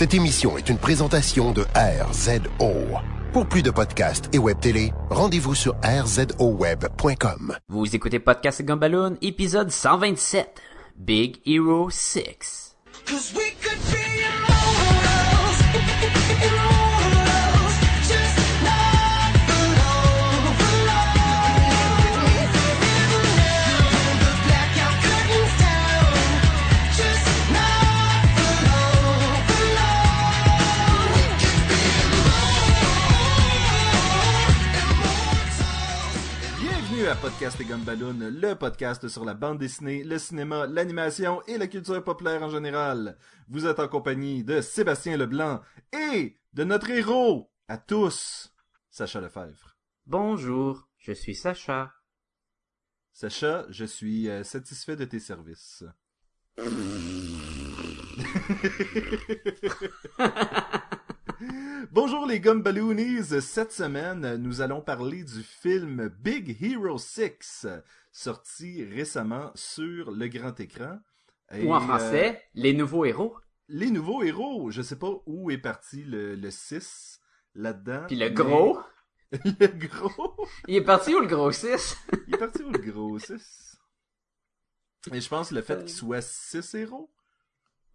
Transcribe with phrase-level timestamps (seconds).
[0.00, 2.72] Cette émission est une présentation de RZO.
[3.34, 7.54] Pour plus de podcasts et web télé, rendez-vous sur rzoweb.com.
[7.68, 10.58] Vous écoutez Podcast Gumballoon, épisode 127,
[10.96, 12.76] Big Hero 6.
[37.30, 42.02] Podcast et Gumballoon, le podcast sur la bande dessinée, le cinéma, l'animation et la culture
[42.02, 43.16] populaire en général.
[43.48, 45.60] Vous êtes en compagnie de Sébastien Leblanc
[45.92, 48.52] et de notre héros à tous,
[48.90, 49.76] Sacha Lefebvre.
[50.06, 51.92] Bonjour, je suis Sacha.
[53.12, 55.84] Sacha, je suis euh, satisfait de tes services.
[61.90, 67.66] Bonjour les Gumballoonies, cette semaine nous allons parler du film Big Hero 6,
[68.12, 70.98] sorti récemment sur le grand écran.
[71.52, 73.36] Et, Ou en euh, français, les nouveaux héros.
[73.68, 77.20] les nouveaux héros, je sais pas où est parti le, le 6
[77.54, 78.04] là-dedans.
[78.06, 78.78] Puis le mais- gros,
[79.32, 80.46] le gros.
[80.68, 81.96] il est parti où le gros 6?
[82.28, 83.78] Il est parti où le gros 6
[85.12, 87.10] Et je pense le fait qu'il soit 6 héros.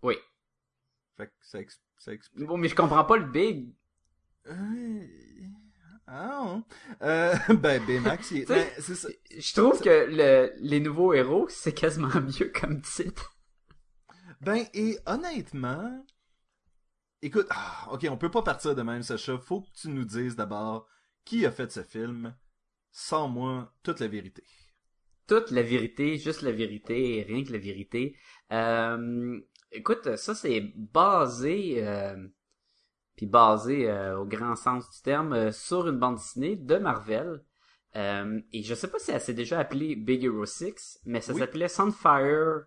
[0.02, 0.16] Oui.
[1.18, 2.46] Fait que ça, ex- ça explique.
[2.46, 3.74] Bon, mais je comprends pas le Big.
[4.48, 5.08] Euh,
[6.08, 6.62] Ah,
[7.02, 9.10] euh, ben, Baymax, il ben, c'est ça.
[9.38, 13.36] Je trouve que le, les nouveaux héros, c'est quasiment mieux comme titre.
[14.42, 16.06] Ben, et honnêtement,
[17.22, 19.38] écoute, ah, ok, on peut pas partir de même, Sacha.
[19.40, 20.88] Faut que tu nous dises d'abord
[21.26, 22.36] qui a fait ce film,
[22.92, 24.44] sans moi, toute la vérité.
[25.28, 28.16] toute la vérité, juste la vérité, rien que la vérité.
[28.52, 29.40] Euh,
[29.72, 32.28] écoute, ça c'est basé, euh,
[33.16, 37.44] puis basé euh, au grand sens du terme, euh, sur une bande dessinée de Marvel.
[37.96, 41.40] Et je sais pas si elle s'est déjà appelée Big Hero 6, mais ça Oui.
[41.40, 42.66] s'appelait Sunfire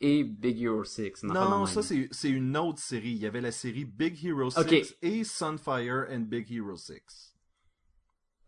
[0.00, 1.22] et Big Hero 6.
[1.22, 1.66] une affaire de Non, même.
[1.66, 3.12] ça c'est une autre série.
[3.12, 4.96] Il y avait la série Big Hero 6 Ok.
[5.00, 7.34] et Sunfire and Big Hero 6.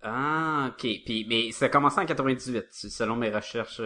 [0.02, 0.86] Ah, ok.
[1.06, 3.78] Puis, mais ça a commencé en 98, selon mes recherches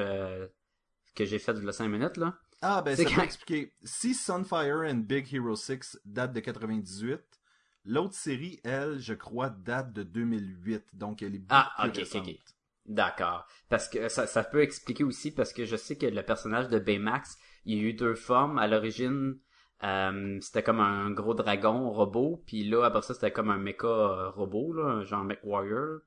[1.15, 2.37] que j'ai faites il y a 5 minutes, là.
[2.63, 3.75] Ah, ben C'est ça peut expliquer.
[3.85, 7.41] Si Sunfire and Big Hero 6 date de 98,
[7.85, 10.85] l'autre série, elle, je crois, date de 2008.
[10.95, 12.35] Donc elle est beaucoup Ah, ok, ok, récente.
[12.37, 12.39] ok.
[12.87, 13.47] D'accord.
[13.69, 16.79] Parce que ça, ça peut expliquer aussi parce que je sais que le personnage de
[16.79, 18.59] Baymax, il y a eu deux formes.
[18.59, 19.39] À l'origine,
[19.85, 23.87] euh, c'était comme un gros dragon robot, puis là après ça c'était comme un mecha
[23.87, 26.01] euh, robot, là, un genre mech warrior.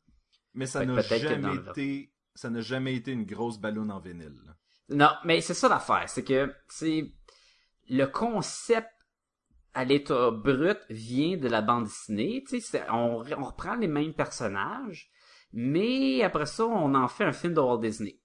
[0.56, 4.56] Mais ça n'a jamais le- été, ça n'a jamais été une grosse ballonne en vinyle.
[4.90, 7.12] Non, mais c'est ça l'affaire, c'est que c'est
[7.90, 8.90] le concept
[9.74, 12.44] à l'état brut vient de la bande dessinée.
[12.48, 15.10] Tu sais, on, reprend les mêmes personnages,
[15.52, 18.20] mais après ça, on en fait un film de Walt Disney.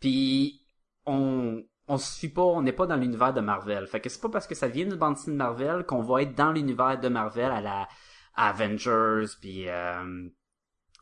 [0.00, 0.62] Puis
[1.06, 3.86] on on se suit pas, on n'est pas dans l'univers de Marvel.
[3.86, 6.22] Fait que c'est pas parce que ça vient d'une bande dessinée de Marvel qu'on va
[6.22, 7.88] être dans l'univers de Marvel à la
[8.36, 10.28] Avengers puis euh,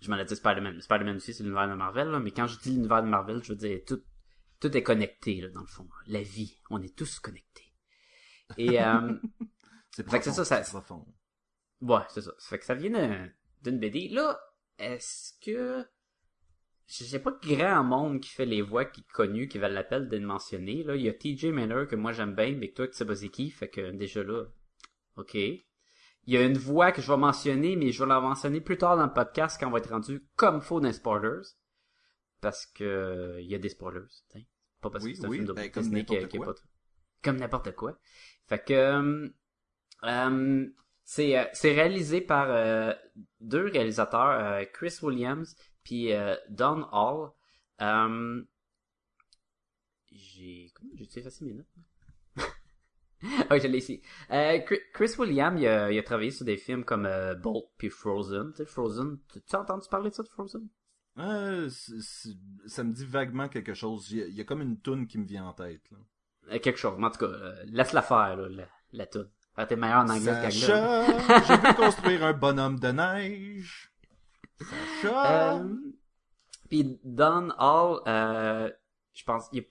[0.02, 0.80] je m'en ai dit Spider-Man.
[0.80, 3.52] Spider-Man aussi, c'est l'univers de Marvel, là, mais quand je dis l'univers de Marvel, je
[3.52, 4.02] veux dire tout,
[4.60, 5.88] tout est connecté, là, dans le fond.
[6.06, 7.72] La vie, on est tous connectés.
[8.58, 9.14] Et, euh,
[9.92, 11.06] C'est profond, ça, ça- profond.
[11.82, 12.32] ouais, c'est ça.
[12.38, 13.30] Ça fait que ça vient d'un-
[13.62, 14.08] d'une BD.
[14.08, 14.40] Là,
[14.78, 15.86] est-ce que...
[16.88, 20.08] Je sais pas grand monde qui fait les voix qui est connu, qui valent l'appel
[20.08, 20.82] de le mentionner.
[20.82, 23.06] Là, il y a TJ Miller que moi j'aime bien, mais que toi tu sais
[23.06, 24.44] pas c'est qui, fait que déjà là,
[25.16, 25.36] ok.
[26.26, 28.78] Il y a une voix que je vais mentionner, mais je vais la mentionner plus
[28.78, 31.42] tard dans le podcast quand on va être rendu comme faux dans les spoilers.
[32.40, 34.06] Parce que il y a des spoilers.
[34.28, 34.46] t'sais.
[34.80, 36.46] Pas parce Oui, que c'est un oui, film de ben, comme n'importe quoi.
[36.46, 36.54] pas
[37.22, 37.98] comme n'importe quoi.
[38.48, 39.28] Fait que euh,
[40.04, 40.66] euh,
[41.04, 42.92] c'est euh, c'est réalisé par euh,
[43.40, 45.54] deux réalisateurs, euh, Chris Williams
[45.84, 47.30] puis euh, Don Hall.
[50.10, 51.66] J'ai comment j'ai effacé mes notes.
[53.50, 54.02] ah, je l'ai ici.
[54.30, 54.58] Euh,
[54.92, 58.50] Chris Williams, il a, il a travaillé sur des films comme euh, Bolt puis Frozen.
[58.52, 60.68] Tu sais, Frozen, tu as entendu parler de ça de Frozen?
[61.18, 62.36] Euh, c'est- c'est-
[62.66, 64.10] ça me dit vaguement quelque chose.
[64.10, 65.82] Il y a, il y a comme une toune qui me vient en tête.
[65.90, 65.98] Là.
[66.54, 69.28] Euh, quelque chose, mais en tout cas, euh, laisse-la faire, là, la, la toune.
[69.56, 73.92] Ah, t'es meilleur en anglais que Sacha, je veux construire un bonhomme de neige.
[75.02, 75.54] Sacha.
[75.60, 75.68] Euh,
[76.70, 78.70] Puis Don Hall, euh,
[79.12, 79.68] je pense, il est-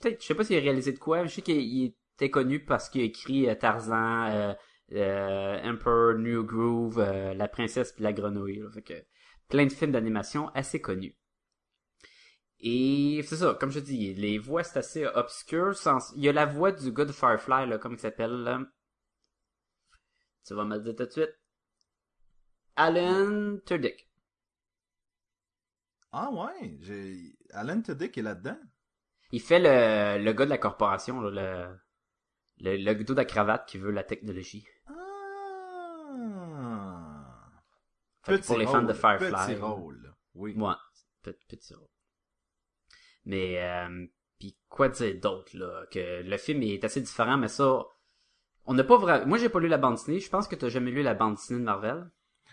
[0.00, 2.30] peut-être, je sais pas s'il a réalisé de quoi, mais je sais qu'il il était
[2.30, 4.54] connu parce qu'il a écrit euh, Tarzan, euh,
[4.92, 8.58] euh, Emperor New Groove, La princesse puis la grenouille.
[8.58, 8.70] là.
[8.70, 8.94] fait que
[9.48, 11.16] plein de films d'animation assez connus.
[12.60, 15.76] Et c'est ça, comme je dis, les voix c'est assez obscur.
[15.76, 16.12] Sans...
[16.16, 18.60] Il y a la voix du gars de Firefly, là, comme il s'appelle, là.
[20.44, 21.38] Tu vas me le dire tout de suite.
[22.74, 24.08] Alan Tudyk.
[26.10, 27.36] Ah ouais, j'ai...
[27.52, 28.58] Alan Tudyk est là-dedans.
[29.30, 31.78] Il fait le, le gars de la corporation, là, le,
[32.60, 34.66] le, le de la cravate qui veut la technologie.
[34.86, 34.94] Ah.
[38.24, 39.30] Fait que pour les fans de Firefly.
[39.54, 40.14] Petit rôle.
[40.34, 40.54] Oui.
[40.56, 40.74] Ouais,
[41.22, 41.88] pe- petit rôle.
[43.24, 44.06] Mais, euh,
[44.38, 45.84] puis quoi dire d'autre, là?
[45.90, 47.84] Que le film est assez différent, mais ça,
[48.64, 49.26] on n'a pas vraiment...
[49.26, 50.20] Moi, j'ai pas lu la bande dessinée.
[50.20, 52.10] Je pense que t'as jamais lu la bande dessinée de Marvel.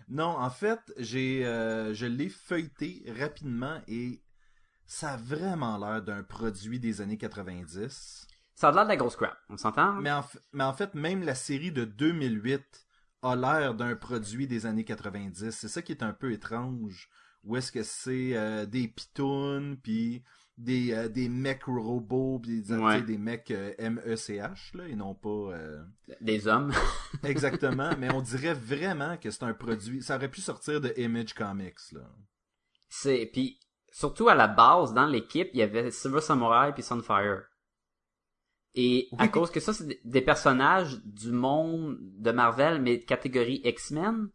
[0.09, 4.21] Non, en fait, j'ai, euh, je l'ai feuilleté rapidement et
[4.85, 8.27] ça a vraiment l'air d'un produit des années 90.
[8.55, 9.93] Ça a l'air de la grosse crap, on s'entend?
[9.93, 12.87] Mais en, f- mais en fait, même la série de 2008
[13.21, 15.51] a l'air d'un produit des années 90.
[15.51, 17.09] C'est ça qui est un peu étrange.
[17.43, 20.23] Où est-ce que c'est euh, des pitounes, puis
[20.57, 23.01] des, euh, des mecs robots, puis des, Ouais.
[23.01, 25.29] des mecs euh, MECH, là, et non pas...
[25.29, 25.83] euh,
[26.21, 26.71] Des hommes.
[27.23, 30.01] Exactement, mais on dirait vraiment que c'est un produit...
[30.01, 32.01] Ça aurait pu sortir de Image Comics, là.
[32.89, 33.59] C'est, puis
[33.91, 37.43] surtout à la base, dans l'équipe, il y avait Silver Samurai puis Sunfire.
[38.75, 43.61] Et à cause que ça, c'est des- personnages du monde de Marvel, mais de catégorie
[43.63, 44.29] X-Men,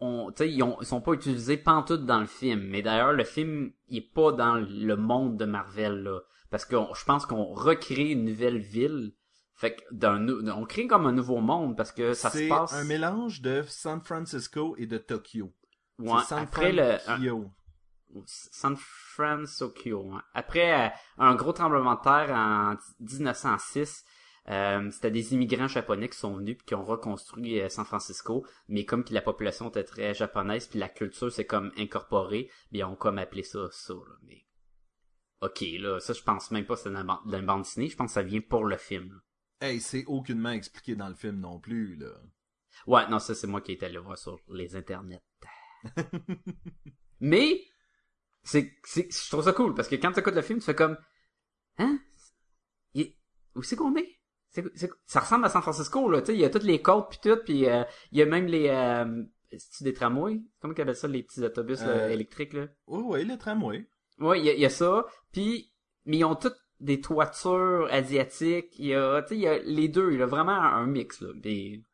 [0.00, 2.60] on, tu sais, ils, ont- ils sont pas utilisés pantoute dans le film.
[2.62, 6.18] Mais d'ailleurs, le film, il est pas dans le monde de Marvel, là.
[6.50, 9.12] Parce que on- je pense qu'on recrée une nouvelle ville.
[9.54, 12.72] Fait que on crée comme un nouveau monde parce que ça se C'est passe.
[12.72, 15.52] un mélange de San Francisco et de Tokyo.
[16.00, 17.18] Ouais, c'est San après le, un-.
[18.26, 20.10] San Francisco.
[20.12, 20.22] hein.
[20.34, 24.04] Après euh, un gros tremblement de terre en 1906,
[24.48, 28.44] euh, c'était des immigrants japonais qui sont venus puis qui ont reconstruit euh, San Francisco,
[28.68, 32.88] mais comme que la population était très japonaise puis la culture s'est comme incorporée, bien
[32.88, 34.16] on comme appelé ça ça là.
[34.24, 34.44] Mais
[35.42, 38.08] ok là, ça je pense même pas que c'est dans la bande dessinée, je pense
[38.08, 39.12] que ça vient pour le film.
[39.12, 39.68] là.
[39.68, 42.10] Hey, c'est aucunement expliqué dans le film non plus, là.
[42.88, 45.22] Ouais, non ça c'est moi qui ai été allé voir sur les internets.
[47.20, 47.60] Mais
[48.42, 50.74] c'est, c'est, je trouve ça cool parce que quand tu écoutes le film, tu fais
[50.74, 50.96] comme,
[51.78, 51.98] hein,
[52.94, 53.14] Il-
[53.54, 54.18] où c'est qu'on est?
[54.50, 56.82] C'est, c'est- ça ressemble à San Francisco là, tu sais, il y a toutes les
[56.82, 59.22] côtes puis tout, puis euh, il y a même les, euh,
[59.56, 62.66] c'est des tramways, comment qu'ils appellent ça, les petits autobus là, Euh, électriques là?
[62.86, 63.86] Oui, oui, le tramway.
[64.18, 65.72] Ouais, il y y a ça, puis
[66.04, 69.58] mais ils ont toutes des toitures asiatiques, il y a, tu sais, il y a
[69.58, 71.28] les deux, il y a vraiment un, mix là.
[71.40, 71.84] Puis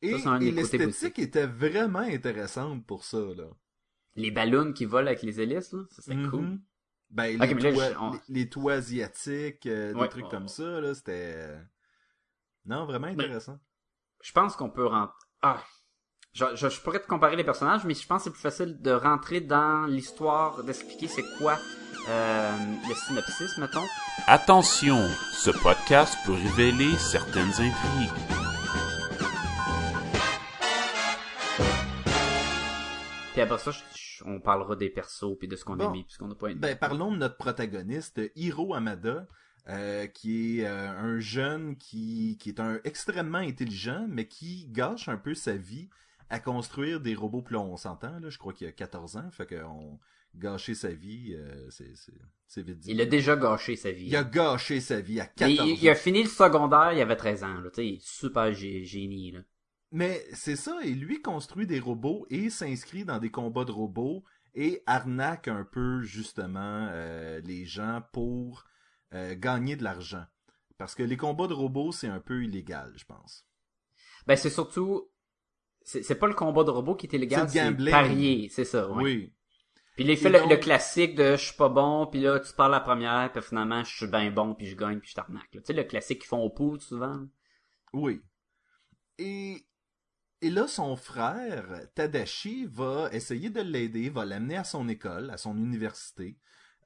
[0.00, 3.48] Et, Ça, et l'esthétique était vraiment intéressante pour ça, là.
[4.18, 6.58] Les ballons qui volent avec les hélices là, ça c'est cool.
[7.10, 10.08] Ben, Ok, les, toits, je- on- les, les toits asiatiques, euh, des Ouais.
[10.08, 11.32] trucs comme ça, là, c'était...
[11.36, 11.58] euh,
[12.66, 13.58] Non, vraiment intéressant.
[14.22, 15.14] je pense qu'on peut rentrer.
[15.40, 15.62] Ah,
[16.34, 18.82] je, je, je pourrais te comparer les personnages, mais je pense que c'est plus facile
[18.82, 21.56] de rentrer dans l'histoire, d'expliquer c'est quoi
[22.10, 22.52] euh,
[22.88, 23.84] le synopsis, mettons.
[24.26, 24.98] Attention,
[25.32, 28.12] ce podcast peut révéler certaines intrigues.
[33.32, 33.78] Puis après ça, je-
[34.26, 35.88] on parlera des persos puis de ce qu'on Bon.
[35.88, 36.60] a mis puis ce qu'on n'a pas aimé.
[36.60, 39.26] Ben, parlons de notre protagoniste, Hiro Amada,
[39.68, 45.08] euh, qui est euh, un jeune qui, qui est un extrêmement intelligent, mais qui gâche
[45.08, 45.88] un peu sa vie
[46.30, 47.42] à construire des robots.
[47.42, 49.98] Puis là, on s'entend, là, je crois qu'il a 14 ans, fait qu'on
[50.34, 52.12] gâcher sa vie, euh, c'est, c'est,
[52.46, 52.90] c'est vite dit.
[52.92, 54.06] il a déjà gâché sa vie.
[54.06, 55.94] Il a gâché sa vie à Mais 14 il, il a ans.
[55.96, 57.60] fini le secondaire, il avait 13 ans.
[57.60, 59.32] Là, il est super gé- génie.
[59.32, 59.40] Là.
[59.90, 64.22] Mais c'est ça, et lui construit des robots et s'inscrit dans des combats de robots
[64.54, 68.64] et arnaque un peu justement euh, les gens pour
[69.14, 70.24] euh, gagner de l'argent.
[70.76, 73.46] Parce que les combats de robots, c'est un peu illégal, je pense.
[74.26, 75.10] Ben c'est surtout...
[75.82, 77.90] C'est pas le combat de robot qui est illégal, C'est le c'est gambling.
[77.92, 78.90] parier, c'est ça.
[78.90, 79.02] ouais.
[79.02, 79.34] Oui.
[79.96, 82.52] Puis il fait le, donc- le classique de je suis pas bon, puis là tu
[82.52, 85.48] parles la première, puis finalement je suis bien bon, puis je gagne, puis je t'arnaque.
[85.50, 87.26] Tu sais le classique qu'ils font au pool souvent.
[87.94, 88.20] Oui.
[89.18, 89.56] Et,
[90.40, 95.36] et là, son frère, Tadashi, va essayer de l'aider, va l'amener à son école, à
[95.36, 96.38] son université,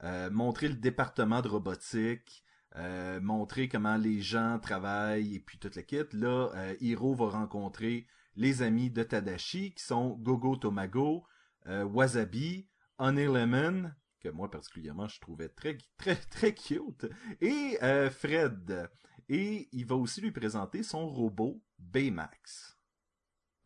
[0.05, 2.45] euh, montrer le département de robotique,
[2.77, 6.05] euh, montrer comment les gens travaillent et puis toute la kit.
[6.13, 8.07] Là, euh, Hiro va rencontrer
[8.37, 11.25] les amis de Tadashi qui sont Gogo Tomago,
[11.67, 12.67] Wasabi,
[12.99, 17.07] Honey Lemon, que moi particulièrement je trouvais très très très cute,
[17.41, 17.79] et
[18.11, 18.91] Fred.
[19.29, 22.82] Et il va aussi lui présenter son robot Baymax.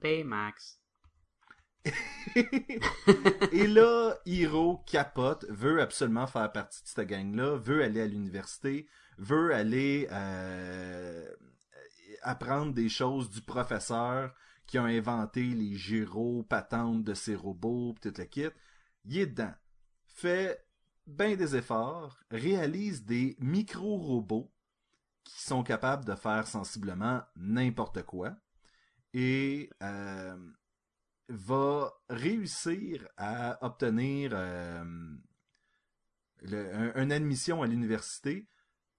[0.01, 0.81] Baymax.
[3.53, 8.89] Et là, Hiro capote, veut absolument faire partie de cette gang-là, veut aller à l'université,
[9.19, 11.29] veut aller euh,
[12.23, 14.35] apprendre des choses du professeur
[14.67, 18.49] qui a inventé les gyros, patentes de ses robots, pis toute la kit.
[19.05, 19.55] Il est dedans.
[20.09, 20.67] Fait
[21.07, 24.53] bien des efforts, réalise des micro-robots
[25.23, 28.37] qui sont capables de faire sensiblement n'importe quoi
[29.17, 30.37] et euh,
[31.29, 34.85] va réussir à obtenir euh,
[36.43, 38.47] le- un- une admission à l'université.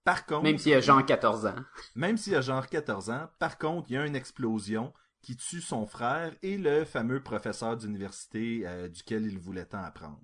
[0.03, 1.55] Par contre, Même s'il a genre 14 ans.
[1.95, 5.61] même s'il a genre 14 ans, par contre, il y a une explosion qui tue
[5.61, 10.21] son frère et le fameux professeur d'université euh, duquel il voulait tant apprendre.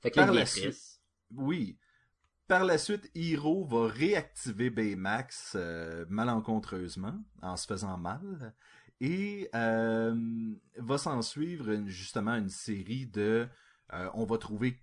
[0.00, 1.00] Fait que Par la suite.
[1.36, 1.78] Oui.
[2.48, 8.54] Par la suite, Hiro va réactiver Baymax euh, malencontreusement, en se faisant mal,
[9.02, 10.16] et euh,
[10.78, 13.46] va s'en suivre justement une série de...
[13.92, 14.80] euh, on va trouver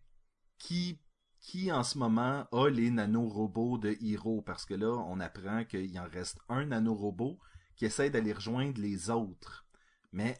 [0.59, 1.01] qui
[1.39, 5.99] qui en ce moment a les nanorobots de Hiro, parce que là, on apprend qu'il
[5.99, 7.39] en reste un nanorobot
[7.75, 9.65] qui essaie d'aller rejoindre les autres.
[10.11, 10.37] Mais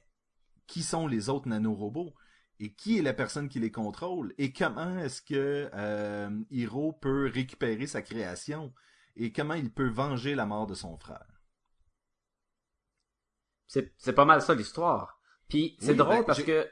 [0.65, 2.13] qui sont les autres nanorobots?
[2.59, 4.33] Et qui est la personne qui les contrôle?
[4.38, 8.74] Et comment est-ce que euh, Hiro peut récupérer sa création?
[9.15, 11.25] Et comment il peut venger la mort de son frère?
[13.67, 15.19] C'est pas mal ça l'histoire.
[15.50, 16.69] Puis c'est Oui, drôle ben, parce que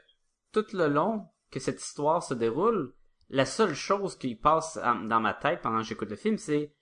[0.52, 2.94] tout le long que cette histoire se déroule,
[3.28, 6.74] la seule chose qui passe en- dans ma tête pendant que j'écoute le film, c'est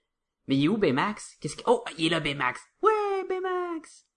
[0.47, 1.37] mais il est où Baymax?
[1.39, 2.61] Qu'est-ce que Oh, il est là Baymax.
[2.81, 4.07] Ouais, Baymax.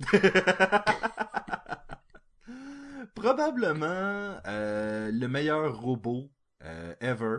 [3.14, 6.30] Probablement euh, le meilleur robot
[6.64, 7.38] euh, ever,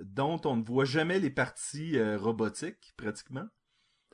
[0.00, 3.46] dont on ne voit jamais les parties euh, robotiques pratiquement.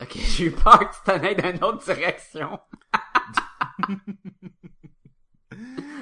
[0.00, 2.58] Ok, j'ai eu peur que tu t'en ailles dans une autre direction.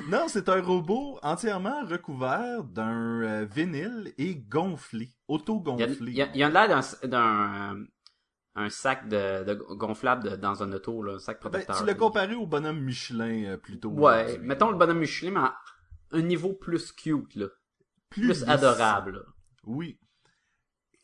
[0.09, 6.11] Non, c'est un robot entièrement recouvert d'un euh, vinyle et gonflé, Il y a, auto-gonflé.
[6.13, 7.87] il y a- il y a l'air d'un d'un euh,
[8.57, 11.79] un sac de, de gonflable de- dans un auto là, un sac Ben, protecteur.
[11.79, 13.91] tu l'as comparé au bonhomme Michelin euh, plutôt.
[13.91, 15.57] Ouais, mettons le bonhomme Michelin mais à
[16.13, 17.47] un niveau plus cute là,
[18.11, 19.17] plus, adorable.
[19.17, 19.23] là.
[19.65, 19.99] Oui.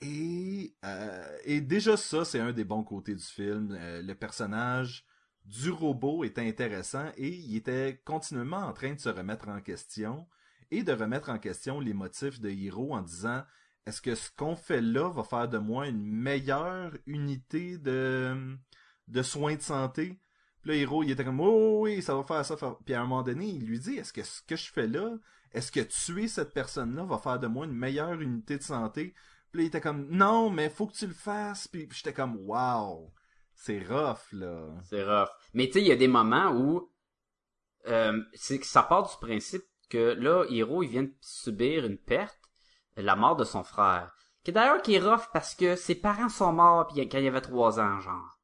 [0.00, 3.76] Et, euh, et déjà ça, c'est un des bons côtés du film.
[3.78, 5.04] Euh, le personnage
[5.45, 10.26] du robot était intéressant et il était continuellement en train de se remettre en question
[10.71, 13.42] et de remettre en question les motifs de Hiro en disant
[13.90, 18.56] est-ce que ce qu'on fait là va faire de moi une meilleure unité de,
[19.09, 20.16] de soins de santé?
[20.62, 22.56] Puis là, Hiro, il était comme, oh oui, ça va faire ça.
[22.85, 25.16] Puis à un moment donné, il lui dit, est-ce que ce que je fais là,
[25.52, 29.12] est-ce que tuer cette personne-là va faire de moi une meilleure unité de santé?
[29.50, 31.66] Puis là, il était comme, non, mais faut que tu le fasses.
[31.66, 33.12] Puis j'étais comme, wow,
[33.54, 34.68] c'est rough, là.
[34.85, 35.30] C'est rough.
[35.52, 36.92] Mais tu sais, il y a des moments où
[37.88, 42.39] euh, c'est ça part du principe que là, Hiro, il vient de subir une perte,
[42.97, 44.12] la mort de son frère.
[44.44, 47.40] Qui d'ailleurs qui est rough parce que ses parents sont morts puis quand il avait
[47.40, 48.38] trois ans, genre.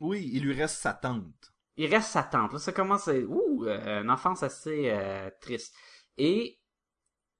[0.00, 1.52] Oui, il lui reste sa tante.
[1.76, 2.52] Il reste sa tante.
[2.52, 3.14] Là, ça commence à...
[3.14, 5.74] Ouh, euh, une enfance assez euh, triste.
[6.16, 6.60] Et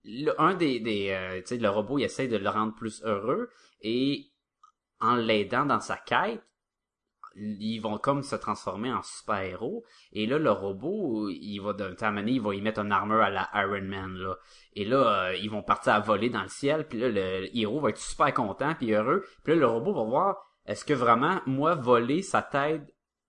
[0.05, 0.81] le, un des...
[0.81, 3.51] des euh, tu sais, le robot, il essaie de le rendre plus heureux.
[3.81, 4.33] Et
[5.01, 6.43] en l'aidant dans sa quête,
[7.37, 9.85] ils vont comme se transformer en super-héros.
[10.13, 13.21] Et là, le robot, il va de temps à il va y mettre une armure
[13.21, 14.37] à la Iron Man, là.
[14.75, 16.87] Et là, euh, ils vont partir à voler dans le ciel.
[16.87, 19.25] Puis là, le héros va être super content puis heureux.
[19.43, 20.37] Puis là, le robot va voir,
[20.67, 22.87] est-ce que vraiment, moi, voler, ça t'aide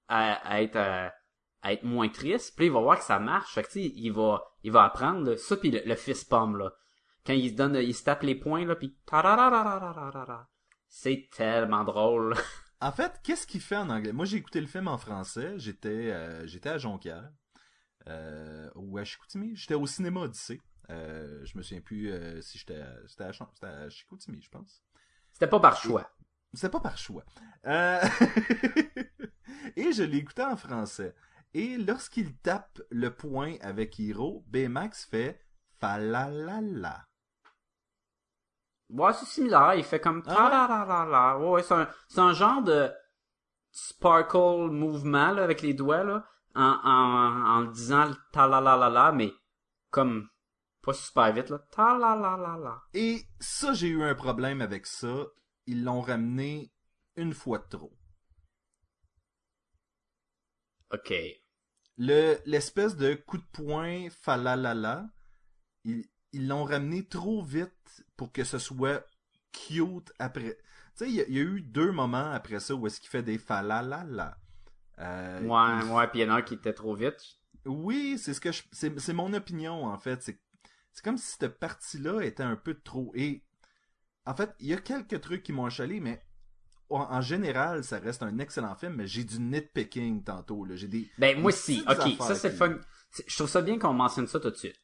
[0.07, 1.13] à, à être à,
[1.61, 2.55] à être moins triste?
[2.55, 3.53] Puis il va voir que ça marche.
[3.53, 6.71] Fait que, il va, il va apprendre là, ça puis le, le fist pomme, là.
[7.25, 8.95] Quand il se donne, il se tape les poings, là, puis.
[10.87, 12.35] C'est tellement drôle.
[12.81, 14.11] En fait, qu'est-ce qu'il fait en anglais?
[14.11, 15.57] Moi, j'ai écouté le film en français.
[15.57, 17.31] J'étais, euh, j'étais à Jonquière.
[18.07, 19.55] Euh, ou à Chicoutimi.
[19.55, 20.61] J'étais au cinéma Odyssée.
[20.91, 24.49] Euh, je me souviens plus euh, si j'étais à, c'était à, c'était à Chicoutimi, je
[24.49, 24.83] pense.
[25.33, 26.11] C'était pas par choix.
[26.53, 27.25] C'est pas par choix.
[27.65, 27.99] Euh,
[29.75, 31.15] Et je l'ai écouté en français.
[31.53, 35.41] Et lorsqu'il tape le point avec Hiro, Baymax fait
[35.79, 37.07] falalala.
[38.89, 39.73] Ouais, c'est similaire.
[39.75, 41.49] Il fait comme Ah ouais?
[41.49, 41.87] Ouais, c'est un,
[42.17, 42.91] un genre de
[43.71, 46.25] sparkle mouvement, là, avec les doigts, là,
[46.55, 49.33] en, en, en disant le talalalala, mais
[49.91, 50.29] comme
[50.81, 51.59] pas super vite, là.
[51.71, 52.81] Talalalala.
[52.95, 55.27] Et ça, j'ai eu un problème avec ça.
[55.67, 56.71] Ils l'ont ramené
[57.15, 57.95] une fois de trop.
[60.89, 61.11] Ok.
[61.97, 65.09] Le, l'espèce de coup de poing falalala,
[65.85, 67.74] ils, ils l'ont ramené trop vite
[68.17, 69.05] pour que ce soit
[69.51, 70.57] cute après.
[70.97, 72.99] Tu sais, il y, a- il y a eu deux moments après ça où est-ce
[72.99, 74.37] qu'il fait des falalala.
[74.99, 77.17] Euh, Ouais, ouais, pis il y en a un qui était trop vite.
[77.65, 80.21] Oui, c'est ce que je, c'est, c'est mon opinion en fait.
[80.21, 80.39] C'est,
[80.93, 83.11] c'est comme si cette partie-là était un peu trop.
[83.15, 83.43] Et
[84.25, 86.21] en fait, il y a quelques trucs qui m'ont chalé, mais
[86.89, 88.93] en, en général, ça reste un excellent film.
[88.95, 90.63] Mais j'ai du nitpicking tantôt.
[90.63, 90.75] Là.
[90.75, 91.09] J'ai des.
[91.17, 91.83] Ben, moi aussi.
[91.89, 92.77] Ok, ça c'est qui- fun.
[93.27, 94.79] Je trouve ça bien qu'on mentionne ça tout de suite.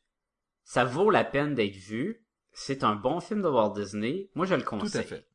[0.63, 2.25] ça vaut la peine d'être vu.
[2.53, 4.29] C'est un bon film de Walt Disney.
[4.35, 4.91] Moi, je le conseille.
[4.91, 5.27] Tout à fait.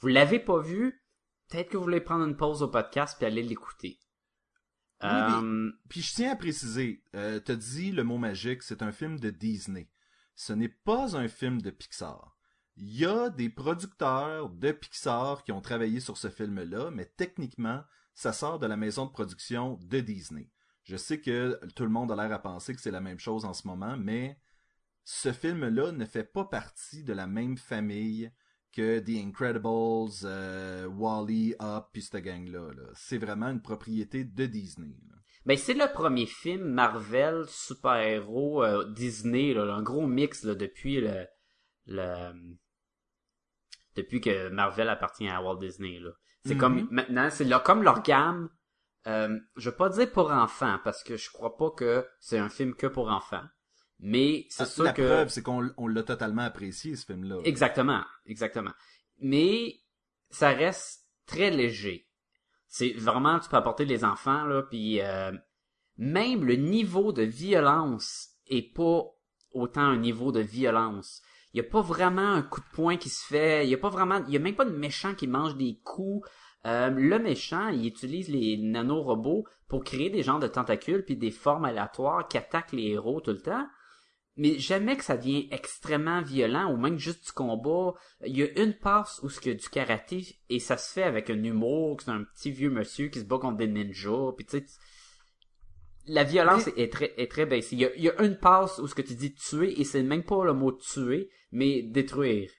[0.00, 1.02] Vous l'avez pas vu,
[1.48, 3.98] peut-être que vous voulez prendre une pause au podcast puis aller l'écouter.
[5.02, 8.92] Oui, Euh, Puis je tiens à préciser, euh, t'as dit le mot magique, c'est un
[8.92, 9.88] film de Disney.
[10.36, 12.36] Ce n'est pas un film de Pixar.
[12.76, 17.82] Il y a des producteurs de Pixar qui ont travaillé sur ce film-là, mais techniquement,
[18.14, 20.50] ça sort de la maison de production de Disney.
[20.84, 23.44] Je sais que tout le monde a l'air à penser que c'est la même chose
[23.44, 24.38] en ce moment, mais
[25.04, 28.30] ce film-là ne fait pas partie de la même famille
[28.72, 32.72] que The Incredibles, euh, Wall-E, Up, puis cette gang-là.
[32.72, 32.90] là.
[32.94, 34.96] C'est vraiment une propriété de Disney.
[35.08, 35.16] là.
[35.44, 41.00] Ben, c'est le premier film Marvel super-héros euh, Disney, là, un gros mix là, depuis
[41.00, 41.26] le,
[41.86, 42.56] le
[43.96, 45.98] depuis que Marvel appartient à Walt Disney.
[45.98, 46.10] Là.
[46.44, 48.48] C'est comme maintenant, c'est là, comme leur gamme.
[49.06, 52.48] Euh, je veux pas dire pour enfants parce que je crois pas que c'est un
[52.48, 53.42] film que pour enfants.
[54.04, 57.36] Mais c'est Ah, sûr la que preuve, c'est qu'on on l'a totalement apprécié, ce film-là.
[57.44, 58.72] Exactement, exactement.
[59.20, 59.76] Mais
[60.30, 62.08] ça reste très léger.
[62.66, 65.30] C'est vraiment tu peux apporter les enfants là, puis euh,
[65.98, 69.04] même le niveau de violence est pas
[69.52, 71.22] autant un niveau de violence.
[71.54, 73.64] Il y a pas vraiment un coup de poing qui se fait.
[73.66, 75.78] Il y a pas vraiment, il y a même pas de méchant qui mange des
[75.84, 76.26] coups.
[76.64, 81.30] Euh, le méchant, il utilise les nanorobots pour créer des genres de tentacules puis des
[81.30, 83.66] formes aléatoires qui attaquent les héros tout le temps
[84.36, 87.94] mais jamais que ça devient extrêmement violent ou même juste du combat.
[88.24, 91.28] Il y a une passe où ce que du karaté et ça se fait avec
[91.30, 94.46] un humour, que c'est un petit vieux monsieur qui se bat contre des ninjas, puis
[94.46, 94.66] tu sais
[96.06, 97.76] la violence est très est très baissée.
[97.76, 99.84] Il y a, il y a une passe où ce que tu dis tuer et
[99.84, 102.50] c'est même pas le mot tuer, mais détruire.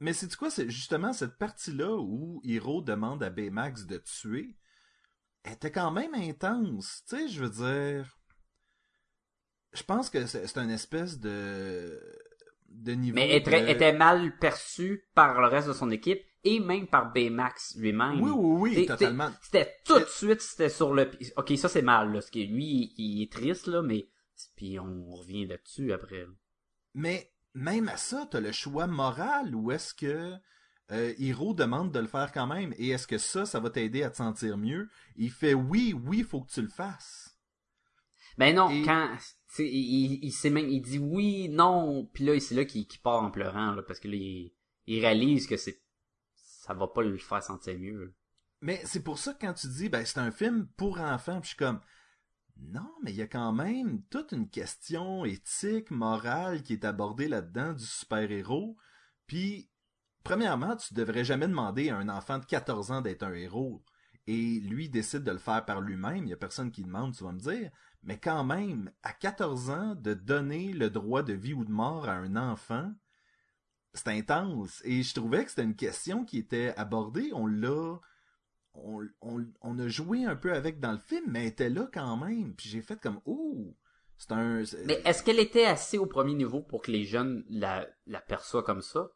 [0.00, 4.56] Mais c'est quoi, c'est justement cette partie-là où Hiro demande à Baymax de tuer,
[5.42, 7.02] elle était quand même intense.
[7.08, 8.17] Tu sais, je veux dire.
[9.72, 12.00] Je pense que c'est une espèce de
[12.68, 13.14] de niveau.
[13.14, 17.12] Mais était, de- était mal perçue par le reste de son équipe et même par
[17.12, 18.20] Baymax lui-même.
[18.20, 19.30] Oui, oui, oui, totalement.
[19.42, 21.10] C'était tout de suite, c'était sur le.
[21.36, 22.14] Ok, ça c'est mal, là.
[22.14, 24.08] Parce que lui, il, est triste, là, mais.
[24.56, 26.24] Puis on revient là-dessus après.
[26.94, 30.32] Mais même à ça, t'as le choix moral ou est-ce que
[30.92, 34.04] euh, Hiro demande de le faire quand même et est-ce que ça, ça va t'aider
[34.04, 34.88] à te sentir mieux?
[35.16, 37.36] Il fait oui, oui, faut que tu le fasses.
[38.36, 39.16] Ben non, Et- quand.
[39.58, 43.76] Il, sait même, il dit oui, non, puis là, c'est là qu'il part en pleurant,
[43.86, 44.52] parce que il,
[44.86, 45.82] réalise que c'est.
[46.34, 48.14] Ça va pas le faire sentir mieux.
[48.60, 51.50] Mais c'est pour ça que quand tu dis ben c'est un film pour enfants, puis
[51.50, 51.80] je suis comme
[52.60, 57.28] non, mais il y a quand même toute une question éthique, morale qui est abordée
[57.28, 58.76] là-dedans du super-héros.
[59.26, 59.70] Puis
[60.24, 63.84] premièrement, tu devrais jamais demander à un enfant de 14 ans d'être un héros
[64.26, 67.24] et lui décide de le faire par lui-même, il y a personne qui demande, tu
[67.24, 67.70] vas me dire,
[68.02, 72.08] mais quand même à 14 ans de donner le droit de vie ou de mort
[72.08, 72.92] à un enfant,
[73.94, 77.98] c'est intense et je trouvais que c'était une question qui était abordée, on l'a
[78.74, 81.88] on, on, on a joué un peu avec dans le film, mais elle était là
[81.92, 82.54] quand même.
[82.54, 83.74] Puis j'ai fait comme, ouh,
[84.16, 84.62] c'est un...
[84.84, 88.62] Mais est-ce qu'elle était assez au premier niveau pour que les jeunes la, la perçoivent
[88.62, 89.08] comme ça?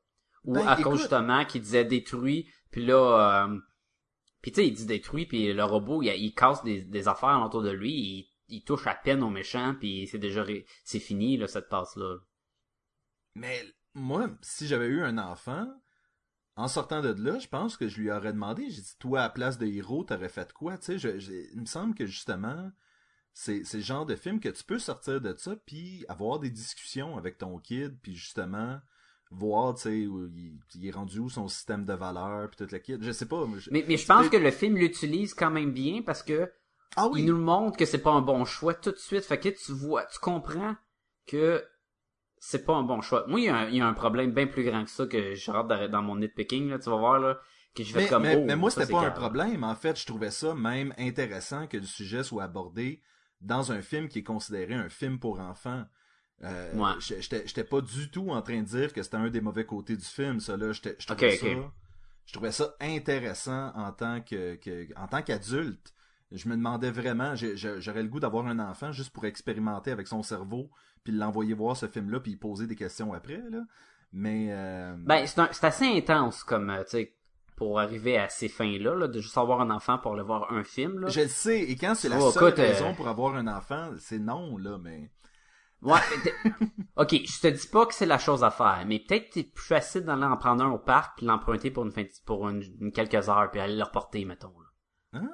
[0.44, 3.58] Ou Ben, à écoute- cause justement qu'il disait détruit, puis là, euh,
[4.40, 7.40] puis tu sais, il dit détruit, puis le robot, il, il casse des, des affaires
[7.46, 11.00] autour de lui, il, il touche à peine au méchant, puis c'est déjà ré- c'est
[11.00, 12.18] fini là cette passe là.
[13.34, 15.66] Mais moi, si j'avais eu un enfant,
[16.56, 19.22] en sortant de là, je pense que je lui aurais demandé, j'ai dit, toi, à
[19.24, 20.76] la place de héros, t'aurais fait quoi?
[20.78, 22.70] Tu sais, je- je- il me semble que justement,
[23.32, 27.16] c'est le genre de film que tu peux sortir de ça, puis avoir des discussions
[27.16, 28.78] avec ton kid, puis justement
[29.30, 32.72] voir, tu sais, où il, il est rendu où son système de valeurs, puis toute
[32.72, 33.02] la kid.
[33.02, 33.46] Je sais pas.
[33.58, 36.52] je- Mais, mais je pense que le film l'utilise quand même bien parce que
[36.96, 37.20] Ah oui!
[37.20, 39.24] il nous montre que c'est pas un bon choix tout de suite.
[39.24, 40.76] Fait que tu vois, tu comprends
[41.26, 41.64] que
[42.38, 43.24] c'est pas un bon choix.
[43.28, 45.06] Moi, il y a un, il y a un problème bien plus grand que ça
[45.06, 47.38] que je rentre dans, mon nitpicking, là, tu vas voir, là,
[47.74, 49.62] que je vais Mais, comme, mais- oh, mais moi, c'était pas un problème.
[49.64, 53.00] En fait, je trouvais ça même intéressant que le sujet soit abordé
[53.40, 55.84] dans un film qui est considéré un film pour enfants.
[56.42, 56.92] Euh, Ouais.
[56.98, 60.04] j'étais- pas du tout en train de dire que c'était un des mauvais côtés du
[60.04, 60.72] film, ça là.
[60.72, 61.46] Je trouvais ça,
[62.26, 65.94] je trouvais ça intéressant en tant que, que en tant qu'adulte.
[66.34, 70.22] Je me demandais vraiment, j'aurais le goût d'avoir un enfant juste pour expérimenter avec son
[70.22, 70.70] cerveau,
[71.04, 73.62] puis l'envoyer voir ce film-là, puis poser des questions après là.
[74.12, 77.16] Mais euh, Ben, c'est assez intense comme, euh, tu sais,
[77.56, 80.64] pour arriver à ces fins-là, là, de juste avoir un enfant pour aller voir un
[80.64, 81.08] film, là.
[81.08, 83.46] Je le sais, et quand c'est la Oh, seule écoute, euh, raison pour avoir un
[83.46, 85.10] enfant, c'est non, là, mais...
[85.80, 86.34] Ouais, t'es-
[86.96, 89.42] ok, je te dis pas que c'est la chose à faire, mais peut-être que c'est
[89.52, 92.62] plus facile d'aller en prendre un au parc puis l'emprunter pour une fin pour une,
[92.80, 95.20] une quelques heures puis aller le reporter, mettons, là.
[95.20, 95.28] Ah.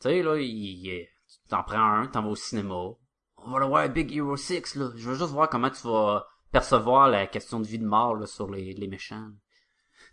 [0.00, 1.06] Tu sais, là, il,
[1.48, 2.74] t'en prends un, t'en vas au cinéma.
[2.74, 4.90] On va le voir à Big Hero 6, là.
[4.96, 8.26] Je veux juste voir comment tu vas percevoir la question de vie de mort, là,
[8.26, 9.30] sur les, les méchants.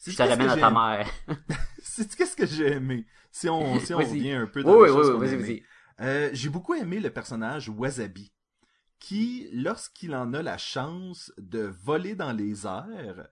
[0.06, 1.10] Je te ramène à ta mère.
[1.82, 3.06] C'est qu'est-ce que j'ai aimé?
[3.32, 5.64] Si on, si on revient un peu Oui, dans oui, les choses oui, vas-y.
[6.02, 8.34] Euh, j'ai beaucoup aimé le personnage Wasabi,
[9.00, 13.28] qui, lorsqu'il en a la chance de voler dans les airs,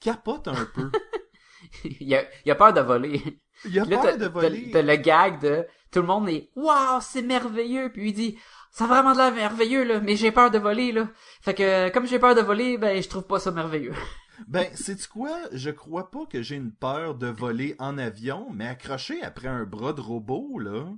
[0.00, 0.90] capote un peu.
[2.00, 3.22] il, a, il a peur de voler.
[3.64, 4.70] Il a là, peur de voler.
[4.70, 7.90] T'as le gag de tout le monde est Waouh, c'est merveilleux.
[7.92, 8.38] Puis il dit
[8.70, 11.08] Ça a vraiment de l'air merveilleux, là, mais j'ai peur de voler, là.
[11.40, 13.94] Fait que comme j'ai peur de voler, ben je trouve pas ça merveilleux.
[14.48, 15.34] Ben, sais-tu quoi?
[15.52, 19.64] Je crois pas que j'ai une peur de voler en avion, mais accroché après un
[19.64, 20.92] bras de robot, là.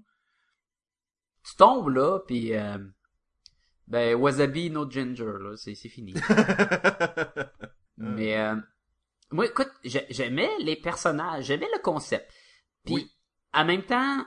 [1.45, 2.79] Tu tombes là, puis euh,
[3.87, 6.15] ben wasabi no ginger, là, c'est c'est fini.
[7.97, 8.57] Mais euh,
[9.31, 12.31] moi, écoute, j'ai- j'aimais les personnages, j'aimais le concept.
[12.85, 13.11] Puis Oui.
[13.53, 14.25] en même temps,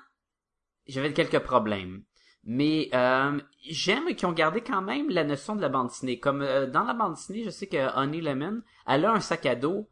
[0.88, 2.04] j'avais quelques problèmes.
[2.44, 6.20] Mais euh, j'aime qu'ils ont gardé quand même la notion de la bande dessinée.
[6.20, 9.46] Comme euh, dans la bande dessinée, je sais que Honey Lemon, elle a un sac
[9.46, 9.90] à dos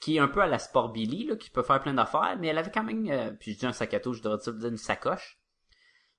[0.00, 2.46] qui est un peu à la Sport Billy, là, qui peut faire plein d'affaires, mais
[2.46, 4.68] elle avait quand même, euh, puis je dis un sac à dos, je devrais dire
[4.68, 5.40] une sacoche.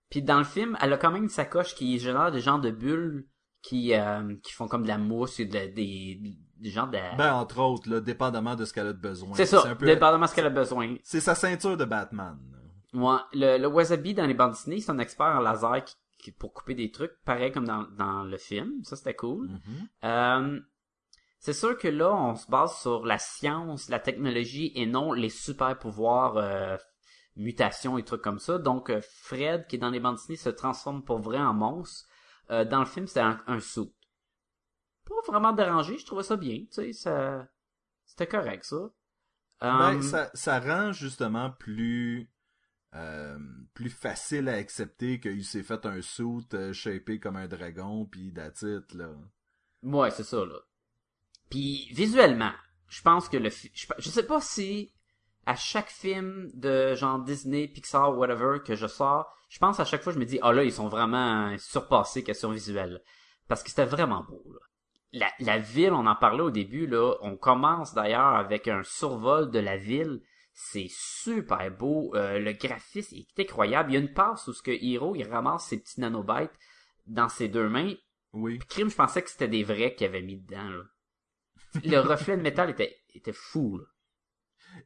[0.09, 2.69] Puis dans le film, elle a quand même une sacoche qui génère des genres de
[2.69, 3.27] bulles
[3.61, 6.19] qui euh, qui font comme de la mousse et de des
[6.61, 9.33] des genres de Ben, entre autres, là, dépendamment de ce qu'elle a de besoin.
[9.35, 10.95] c'est ça, un peu- dépendamment de ce qu'elle a besoin.
[11.03, 12.37] C'est sa ceinture de Batman.
[12.93, 16.31] Moi, le, le wasabi dans les bandes dessinées, c'est un expert en laser qui, qui-
[16.31, 18.83] pour couper des trucs, pareil comme dans, dans le film.
[18.83, 19.47] Ça, c'était cool.
[19.49, 19.87] Mhm.
[20.03, 20.59] Euh,
[21.39, 25.29] c'est sûr que là, on se base sur la science, la technologie et non les
[25.29, 26.77] super pouvoirs, euh,
[27.35, 28.57] mutations et trucs comme ça.
[28.59, 32.07] Donc, euh, Fred, qui est dans les bandes dessinées, se transforme pour vrai en monstre.
[32.51, 33.91] Euh, dans le film, c'est un, un suit.
[35.25, 36.59] Pas vraiment dérangé, je trouvais ça bien.
[36.59, 37.47] Tu sais, ça,
[38.05, 38.89] c'était correct, ça.
[39.61, 42.29] Ben, Euh, ça, ça rend justement plus
[42.95, 43.37] euh,
[43.73, 48.33] plus facile à accepter qu'il s'est fait un suit euh, shapé comme un dragon puis
[48.63, 49.09] it, là.
[49.83, 50.55] Ouais, c'est ça, là.
[51.49, 52.53] Puis, visuellement,
[52.87, 53.49] je pense que le...
[53.49, 54.93] fi- Je, je sais pas si
[55.45, 60.03] à chaque film de genre Disney, Pixar, whatever, que je sors, je pense à chaque
[60.03, 63.01] fois, je me dis, ah là, ils sont vraiment surpassés question visuelle.
[63.47, 64.59] Parce que c'était vraiment beau, là.
[65.13, 67.15] La, la ville, on en parlait au début, là.
[67.21, 70.21] On commence d'ailleurs avec un survol de la ville.
[70.53, 72.15] C'est super beau.
[72.15, 73.91] Euh, le graphisme est incroyable.
[73.91, 76.51] Il y a une passe où ce que Hiro, il ramasse ses petits nanobytes
[77.07, 77.93] dans ses deux mains
[78.33, 78.59] Oui.
[78.69, 80.69] Crime, je pensais que c'était des vrais qu'ils avaient mis dedans.
[80.69, 80.83] Là.
[81.83, 83.77] Le reflet de métal était, était fou.
[83.77, 83.85] Là.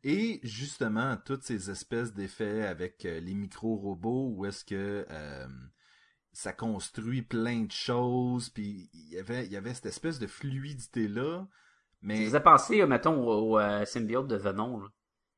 [0.03, 5.47] Et justement, toutes ces espèces d'effets avec euh, les micro-robots où est-ce que euh,
[6.35, 10.27] ça construit plein de choses, puis il y avait, il y avait cette espèce de
[10.27, 11.39] fluidité-là.
[11.39, 11.47] Ça
[12.01, 14.81] Mais faisait penser, euh, mettons, au, au, euh, symbiote de Venom.
[14.81, 14.87] Là.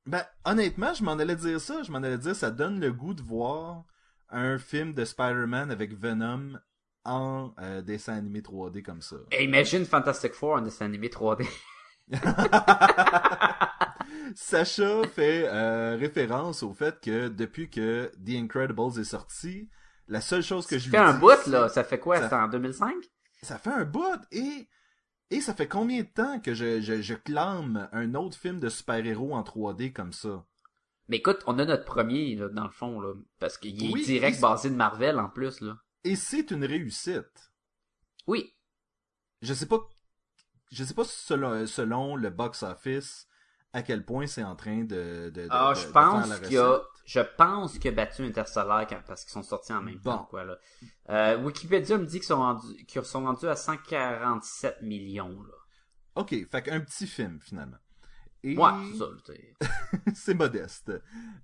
[0.08, 1.84] Ben, honnêtement, je m'en allais dire ça.
[1.84, 3.86] Je m'en allais dire, ça donne le goût de voir
[4.30, 6.58] un film de Spider-Man avec Venom
[7.06, 9.18] en euh, dessin animé 3D comme ça.
[9.32, 11.46] Et imagine Fantastic Four en dessin animé 3D.
[14.36, 19.70] Sacha fait euh, référence au fait que depuis que The Incredibles est sorti,
[20.08, 21.70] la seule chose que je Ça lui fait un dis, bout, c'est- là.
[21.70, 22.18] Ça fait quoi?
[22.18, 22.94] ça- C'était en 2005?
[23.42, 24.68] Ça fait un bout et
[25.30, 28.70] et ça fait combien de temps que je, je, je clame un autre film de
[28.70, 30.46] super-héros en 3D comme ça?
[31.10, 33.14] Mais écoute, on a notre premier, là, dans le fond, là.
[33.40, 35.78] Parce qu'il est Oui, direct basé de Marvel, en plus, là.
[36.06, 37.52] Et c'est une réussite.
[38.28, 38.54] Oui.
[39.42, 39.80] je sais pas
[40.72, 43.28] je sais pas selon, selon le box office
[43.72, 46.58] à quel point c'est en train de, de, de- Ah, de- je pense qu'il y
[46.58, 46.82] a.
[47.08, 50.12] je pense a battu Interstellar parce qu'ils sont sortis en même Bon.
[50.12, 50.58] temps, quoi, là.
[51.10, 55.54] Euh, Wikipédia me dit qu'ils sont rendus, qu'ils sont rendus à 147 millions, là.
[56.16, 57.78] Ok, fait qu'un petit film finalement.
[58.44, 59.06] Et Ouais, c'est ça,
[60.14, 60.92] c'est modeste.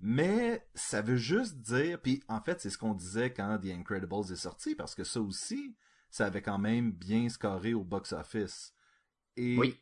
[0.02, 4.32] Mais ça veut juste dire, puis en fait c'est ce qu'on disait quand The Incredibles
[4.32, 5.74] est sorti, parce que ça aussi,
[6.10, 8.74] ça avait quand même bien scoré au box-office.
[9.36, 9.80] Et, Oui.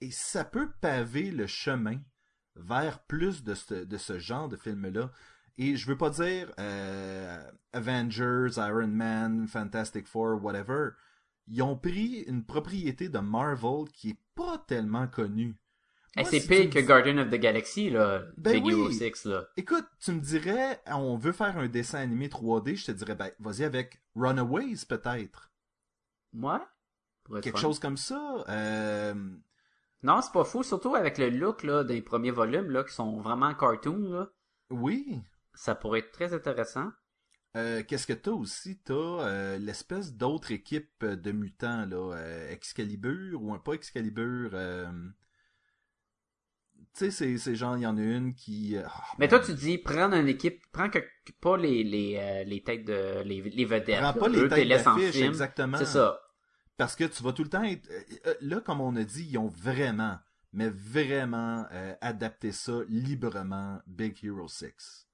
[0.00, 2.00] et ça peut paver le chemin
[2.56, 5.10] vers plus de ce, de ce genre de film-là.
[5.58, 10.90] Et je veux pas dire euh, Avengers, Iron Man, Fantastic Four, whatever.
[11.46, 15.54] Ils ont pris une propriété de Marvel qui est pas tellement connue.
[16.16, 18.22] Moi, c'est si pire que dis- Guardian of the Galaxy, là.
[18.36, 18.94] Ben Big oui.
[18.94, 19.46] 6, là.
[19.56, 23.30] Écoute, tu me dirais, on veut faire un dessin animé 3D, je te dirais, ben,
[23.40, 25.50] vas-y avec Runaways, peut-être.
[26.32, 26.58] Ouais.
[27.30, 27.62] Être Quelque fun.
[27.62, 28.44] chose comme ça.
[28.48, 29.14] Euh...
[30.04, 33.20] Non, c'est pas fou, surtout avec le look, là, des premiers volumes, là, qui sont
[33.20, 34.28] vraiment cartoon, là.
[34.70, 35.20] Oui.
[35.54, 36.92] Ça pourrait être très intéressant.
[37.56, 38.78] Euh, Qu'est-ce que t'as aussi?
[38.84, 42.16] T'as euh, l'espèce d'autre équipe de mutants, là.
[42.16, 44.50] euh, Excalibur, ou un pas Excalibur.
[46.92, 48.76] Tu sais, c'est, c'est genre, il y en a une qui...
[48.78, 48.88] oh,
[49.18, 49.28] Mais man.
[49.28, 50.98] toi, tu dis, prendre une équipe, prends que,
[51.40, 53.96] pas les, les, les têtes de, les, les vedettes.
[53.98, 54.12] Prends là.
[54.12, 55.28] pas les Eux, t'es têtes d'affiche, film.
[55.28, 55.76] exactement.
[55.78, 56.20] C'est ça.
[56.76, 57.88] Parce que tu vas tout le temps être...
[57.90, 60.18] euh, euh, Là, comme on a dit, ils ont vraiment,
[60.52, 65.06] mais vraiment euh, adapté ça librement, Big Hero 6.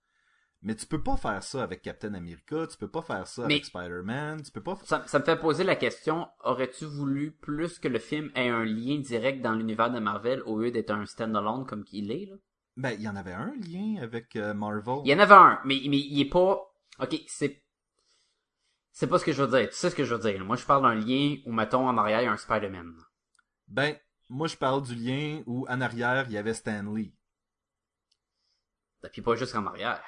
[0.63, 3.55] Mais tu peux pas faire ça avec Captain America, tu peux pas faire ça Mais-
[3.55, 4.77] avec Spider-Man, tu peux pas...
[4.85, 8.65] Ça, ça me fait poser la question, aurais-tu voulu plus que le film ait un
[8.65, 12.37] lien direct dans l'univers de Marvel au lieu d'être un stand-alone comme qu'il est, là?
[12.77, 15.01] Ben, il y en avait un lien avec euh, Marvel.
[15.05, 16.61] Il y en avait un, mais, mais il est pas...
[17.01, 17.63] Ok, c'est...
[19.01, 19.71] C'est pas ce que je veux dire.
[19.71, 20.45] Tu sais ce que je veux dire.
[20.45, 22.93] Moi, je parle d'un lien où, mettons, en arrière, il y a un Spider-Man.
[23.67, 23.97] Ben,
[24.29, 27.15] moi je parle du lien où en arrière, il y avait Stan Lee.
[29.03, 30.05] Et puis pas juste en arrière.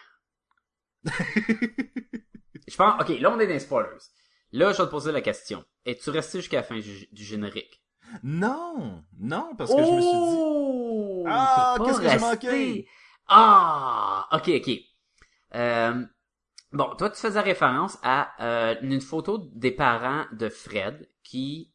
[1.05, 3.01] je pense...
[3.01, 3.97] Ok, là, on est dans les spoilers.
[4.53, 5.65] Là, je vais te poser la question.
[5.87, 7.83] Es-tu resté jusqu'à la fin du, générique?
[8.23, 10.17] Non, non, parce que je me suis dit...
[10.19, 11.25] Oh!
[11.27, 12.89] Ah, qu'est-ce que j'ai manqué?
[13.27, 14.29] Ah!
[14.33, 14.71] Ok, ok.
[15.55, 16.05] Euh,
[16.73, 21.73] bon, toi, tu faisais référence à euh, une photo des parents de Fred qui,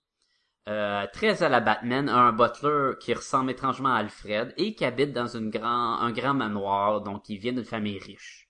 [0.70, 4.86] euh, très à la Batman, a un butler qui ressemble étrangement à Alfred et qui
[4.86, 8.50] habite dans une grand, un grand manoir, donc il vient d'une famille riche.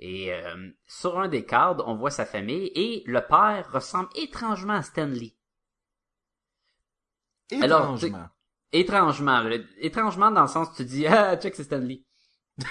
[0.00, 4.74] Et euh, sur un des cadres, on voit sa famille et le père ressemble étrangement
[4.74, 5.34] à Stanley.
[7.60, 8.28] Alors, tu- Étrangement.
[8.72, 9.56] Étrangement, là.
[9.78, 12.02] étrangement dans le sens où tu dis ah check c'est Stanley.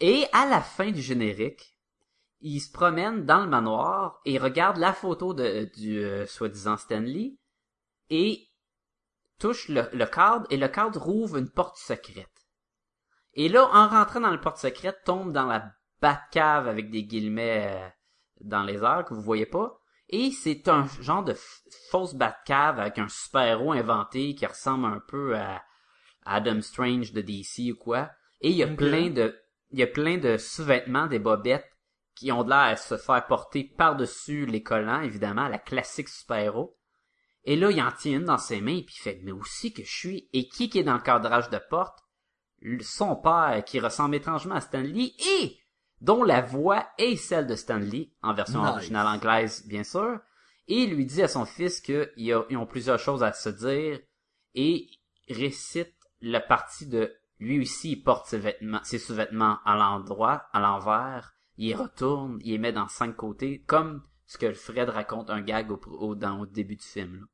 [0.00, 1.76] et à la fin du générique,
[2.40, 7.36] il se promène dans le manoir et regarde la photo de du euh, soi-disant Stanley
[8.10, 8.48] et
[9.38, 12.30] touche le, le cadre et le cadre rouvre une porte secrète.
[13.34, 17.66] Et là, en rentrant dans la porte secrète, tombe dans la Batcave avec des guillemets
[17.74, 17.88] euh,
[18.40, 19.80] dans les airs que vous voyez pas.
[20.08, 21.34] Et c'est un genre de
[21.90, 25.62] fausse Batcave avec un super-héros inventé qui ressemble un peu à
[26.24, 28.10] Adam Strange de DC ou quoi.
[28.40, 29.36] Et il y a plein de,
[29.70, 31.70] il y a plein de sous-vêtements, des bobettes
[32.14, 36.76] qui ont de l'air à se faire porter par-dessus les collants, évidemment, la classique super-héros.
[37.44, 39.84] Et là, il en tient une dans ses mains, puis il fait, mais aussi que
[39.84, 41.98] je suis, et qui qui est dans le cadrage de porte?
[42.80, 45.58] Son père, qui ressemble étrangement à Stanley, et
[46.00, 48.70] dont la voix est celle de Stanley, en version Nice.
[48.70, 50.18] originale anglaise, bien sûr,
[50.68, 54.00] et il lui dit à son fils qu'ils ont plusieurs choses à se dire,
[54.54, 54.88] et
[55.28, 60.60] récite la partie de lui aussi il porte ses vêtements, ses sous-vêtements à l'endroit, à
[60.60, 65.30] l'envers, il les retourne, il les met dans cinq côtés, comme ce que Fred raconte
[65.30, 67.20] un gag au, au- dans, au début du film.
[67.20, 67.26] là.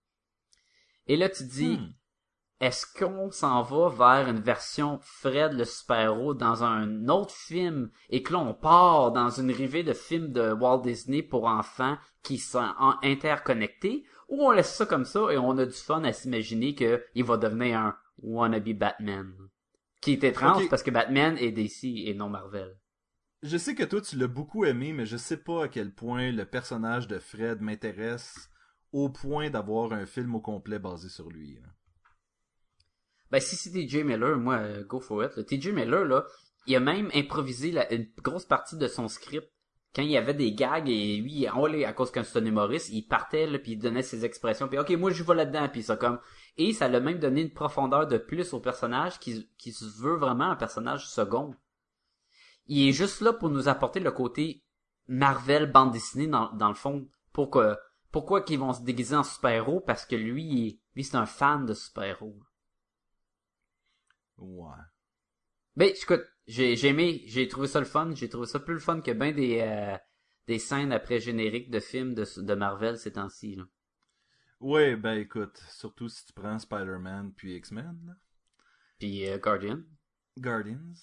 [1.06, 1.92] Et là, tu dis, Hmm.
[2.60, 7.90] est-ce qu'on s'en va vers une version Fred le super-héros dans un autre film?
[8.10, 11.96] Et que là on part dans une rivée de films de Walt Disney pour enfants
[12.22, 14.04] qui sont interconnectés?
[14.28, 17.24] Ou on laisse ça comme ça et on a du fun à s'imaginer que il
[17.24, 19.34] va devenir un wannabe Batman?
[20.02, 22.76] Qui est étrange parce que Batman est DC et non Marvel.
[23.42, 26.30] Je sais que toi, tu l'as beaucoup aimé, mais je sais pas à quel point
[26.30, 28.50] le personnage de Fred m'intéresse
[28.92, 31.54] au point d'avoir un film au complet basé sur lui.
[31.60, 31.68] là.
[33.30, 35.46] Ben, si c'est TJ Miller, moi, euh, go for it.
[35.46, 36.24] TJ Miller, là,
[36.66, 39.50] il a même improvisé la- une grosse partie de son script
[39.94, 42.44] quand il y avait des gags et lui, on les- à cause qu'un c'est un
[42.44, 45.68] humoriste, il partait, là, puis il donnait ses expressions, puis ok, moi, je vais là-dedans,
[45.68, 46.18] puis ça comme...
[46.56, 50.16] Et ça l'a même donné une profondeur de plus au personnage qui, qui se veut
[50.16, 51.54] vraiment un personnage second.
[52.66, 54.64] Il est juste là pour nous apporter le côté
[55.08, 57.76] Marvel, bande dessinée, dans, dans le fond, pour que...
[58.10, 59.80] Pourquoi qu'ils vont se déguiser en super-héros?
[59.80, 62.38] Parce que lui, lui, c'est un fan de super-héros.
[64.36, 64.76] Ouais.
[65.76, 69.00] Ben, écoute, j'ai, aimé, j'ai trouvé ça le fun, j'ai trouvé ça plus le fun
[69.00, 69.96] que ben des, euh,
[70.46, 73.64] des scènes après générique de films de, de Marvel ces temps-ci, là.
[74.60, 78.16] Ouais, ben écoute, surtout si tu prends Spider-Man puis X-Men.
[79.00, 79.80] Puis euh, Guardian.
[80.38, 80.94] Guardians.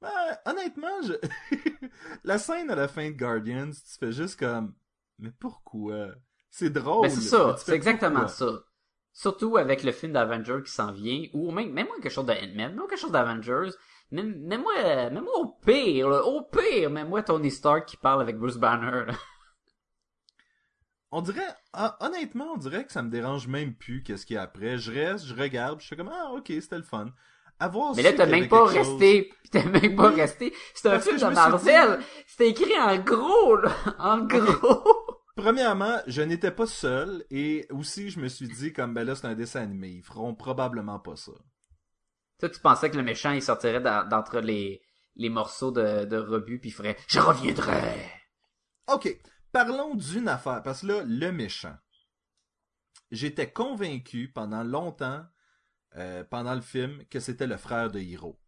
[0.00, 1.12] Ben, honnêtement, je...
[2.24, 4.74] la scène à la fin de Guardians, tu fais juste comme...
[5.18, 6.14] Mais pourquoi?
[6.48, 7.08] C'est drôle.
[7.08, 8.64] Ben, c'est ça, c'est exactement ça.
[9.12, 12.74] Surtout avec le film d'Avengers qui s'en vient, ou même, même quelque chose de Ant-Man,
[12.74, 13.72] même quelque chose d'Avengers,
[14.10, 14.74] même, même moi,
[15.10, 18.56] même moi au pire, là, au pire, même moi Tony Stark qui parle avec Bruce
[18.56, 19.14] Banner, là.
[21.12, 21.42] On dirait,
[22.00, 24.78] honnêtement, on dirait que ça me dérange même plus qu'est-ce qu'il y a après.
[24.78, 27.06] Je reste, je regarde, je suis comme, ah, ok, c'était le fun.
[27.58, 30.54] Avoir Mais là, t'as même pas resté, t'as même pas resté.
[30.74, 31.98] C'est un film de Marvel.
[31.98, 33.72] dit- C'était écrit en gros, là.
[33.98, 34.84] En gros.
[35.36, 39.26] Premièrement, je n'étais pas seul et aussi je me suis dit comme ben là c'est
[39.26, 41.32] un dessin animé, ils feront probablement pas ça.
[42.40, 44.82] Toi, tu pensais que le méchant, il sortirait d'en- d'entre les,
[45.16, 48.10] les morceaux de, de rebut puis il ferait «Je reviendrai!
[48.92, 49.20] OK,
[49.52, 51.76] parlons d'une affaire parce que là le méchant.
[53.10, 55.24] J'étais convaincu pendant longtemps
[55.96, 58.40] euh, pendant le film que c'était le frère de Hiro.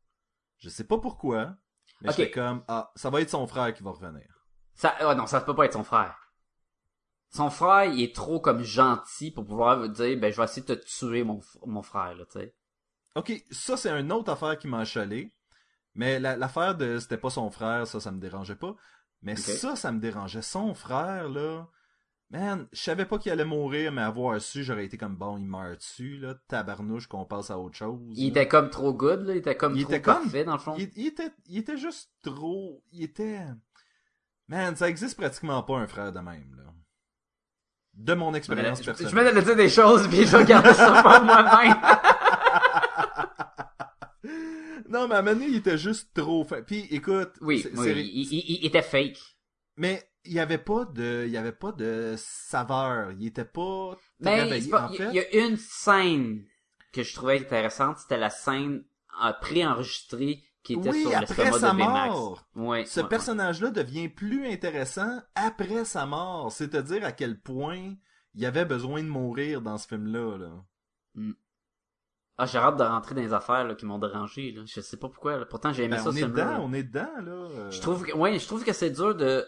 [0.58, 1.56] Je sais pas pourquoi,
[2.00, 2.16] mais Ok.
[2.16, 4.46] j'étais comme ah, ça va être son frère qui va revenir.
[4.74, 6.16] Ça, ah non, ça peut pas être son frère.
[7.30, 10.74] Son frère, il est trop comme gentil pour pouvoir dire, ben, je vais essayer de
[10.74, 11.40] te tuer, mon,
[11.82, 12.54] frère, là, tu sais.
[13.14, 15.32] Ok, ça c'est une autre affaire qui m'a chalé.
[15.94, 18.74] Mais la- l'affaire de c'était pas son frère, ça, ça me dérangeait pas.
[19.20, 20.42] Mais ça, ça me dérangeait.
[20.42, 21.66] Son frère, là.
[22.30, 25.44] Man, je savais pas qu'il allait mourir, mais avoir su, j'aurais été comme bon, il
[25.46, 26.34] meurt dessus, là.
[26.48, 28.00] Tabarnouche qu'on passe à autre chose.
[28.16, 28.30] Il là.
[28.30, 30.74] était comme trop good, là, il était comme Il trop était comme- dans le fond.
[30.78, 32.82] Il, il était, il était juste trop.
[32.90, 33.40] Il était.
[34.48, 36.62] Man, ça existe pratiquement pas un frère de même, là.
[37.94, 39.12] De mon expérience je, personnelle.
[39.12, 41.76] je me de dire des choses, puis je garder ça pour moi-même.
[44.92, 46.62] Non, mais à un moment donné, il était juste trop fin.
[46.62, 47.32] Puis, écoute.
[47.40, 49.18] oui, il, il- il était fake.
[49.76, 53.12] Mais il y avait pas de, il y avait pas de saveur.
[53.12, 53.96] Il était pas.
[54.20, 56.44] Ben, pas- en il fait, y, a une scène
[56.92, 58.84] que je trouvais intéressante, c'était la scène
[59.40, 62.46] préenregistrée qui était Oui, sur après sa de mort.
[62.54, 63.08] Ouais, ce ouais, ouais.
[63.08, 66.52] personnage-là devient plus intéressant après sa mort.
[66.52, 67.94] C'est-à-dire à quel point
[68.34, 70.38] il avait besoin de mourir dans ce film-là.
[70.38, 70.64] Là.
[72.38, 74.52] Ah, j'ai hâte de rentrer dans les affaires là, qui m'ont dérangé.
[74.52, 74.62] Là.
[74.66, 75.36] Je sais pas pourquoi.
[75.36, 75.44] là.
[75.46, 76.10] Pourtant, j'ai aimé Ben, ça.
[76.10, 77.32] on est dedans, on est dedans là.
[77.32, 77.70] euh.
[77.70, 79.44] Je trouve que, ouais, je trouve que c'est dur de,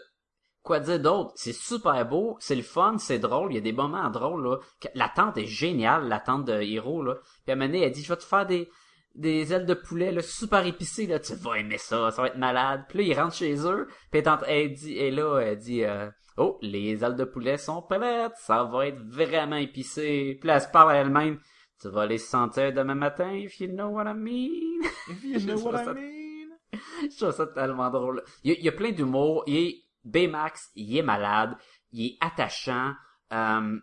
[0.61, 1.31] quoi dire d'autre?
[1.35, 4.57] C'est super beau, c'est le fun, c'est drôle, il y a des moments drôles, là.
[4.93, 7.15] La tante est géniale, la tante de Hiro, là.
[7.43, 8.69] Puis à un moment donné, elle dit, je vais te faire des,
[9.15, 11.19] des ailes de poulet, là, super épicées, là.
[11.19, 12.85] Tu vas aimer ça, ça va être malade.
[12.87, 16.09] Puis là, ils rentrent chez eux, puis elle, elle dit, et là, elle dit, euh,
[16.37, 20.37] oh, les ailes de poulet sont prêtes, ça va être vraiment épicé.
[20.39, 21.39] Puis là, elle se parle à elle-même.
[21.81, 24.81] Tu vas les sentir demain matin, if you know what I mean.
[25.09, 26.49] If you know what I mean.
[27.11, 28.23] Je trouve ça tellement drôle.
[28.43, 29.43] Il y a, il y a plein d'humour.
[29.47, 31.55] Il est Baymax, il est malade,
[31.91, 32.93] il est attachant.
[33.33, 33.77] euh,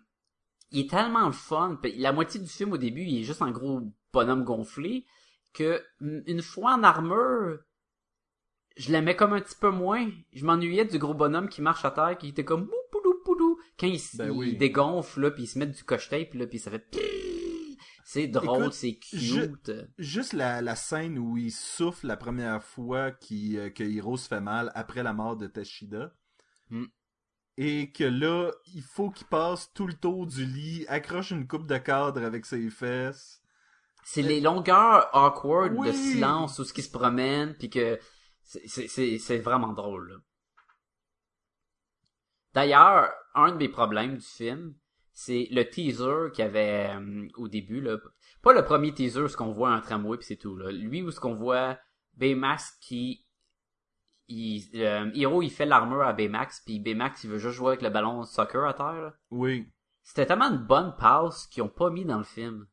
[0.71, 1.79] il est tellement le fun.
[1.97, 5.05] La moitié du film au début, il est juste un gros bonhomme gonflé
[5.53, 7.59] que une fois en armure,
[8.79, 10.09] je l'aimais comme un petit peu moins.
[10.33, 13.59] Je m'ennuyais du gros bonhomme qui marche à terre, qui était comme bou, poudou, poudou.
[13.79, 14.57] Quand il, Ben il oui.
[14.57, 16.87] dégonfle, là, puis il se met du coche-tape, là, puis ça fait...
[18.05, 19.73] C'est drôle, c'est je- cute.
[19.99, 24.29] Juste la, la scène où il souffle la première fois qui, euh, que Hiro se
[24.29, 26.13] fait mal après la mort de Teshida.
[26.71, 26.87] Hmm.
[27.57, 31.67] Et que là, il faut qu'il passe tout le tour du lit, accroche une coupe
[31.67, 33.41] de cadre avec ses fesses.
[34.05, 38.01] C'est les longueurs awkward de silence où ce qui se promène puis que
[38.43, 40.21] c'est- vraiment drôle.
[42.55, 44.75] D'ailleurs, un de mes problèmes du film,
[45.13, 47.97] c'est le teaser qu'il y avait euh, au début là,
[48.43, 50.71] pas le premier teaser ce qu'on voit un tramway puis c'est tout là.
[50.71, 51.79] Lui où ce qu'on voit
[52.15, 53.27] Baymax qui
[54.29, 57.83] il euh, Hiro il fait l'armure à Baymax puis Baymax il veut juste jouer avec
[57.83, 58.93] le ballon de soccer à terre.
[58.93, 59.15] là.
[59.31, 59.67] Oui.
[60.03, 62.67] C'était tellement une bonne passe qu'ils ont pas mis dans le film.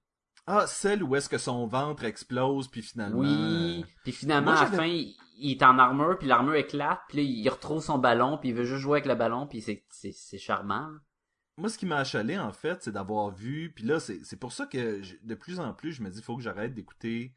[0.47, 3.19] Ah, celle où est-ce que son ventre explose, puis finalement...
[3.19, 6.99] Oui, puis finalement, Moi, à la fin, il, il est en armure, puis l'armure éclate,
[7.07, 9.61] puis là, il retrouve son ballon, puis il veut juste jouer avec le ballon, puis
[9.61, 10.89] c'est charmant.
[11.59, 13.71] Moi, ce qui m'a achalé, en fait, c'est d'avoir vu...
[13.75, 16.23] Puis là, c'est pour ça que je- de plus en plus, je me dis, il
[16.23, 17.33] faut que j'arrête d'écouter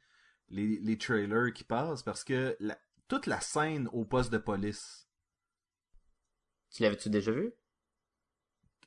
[0.48, 5.08] les, les trailers qui passent, parce que la- toute la scène au poste de police...
[6.70, 7.52] Tu l'avais-tu déjà vu?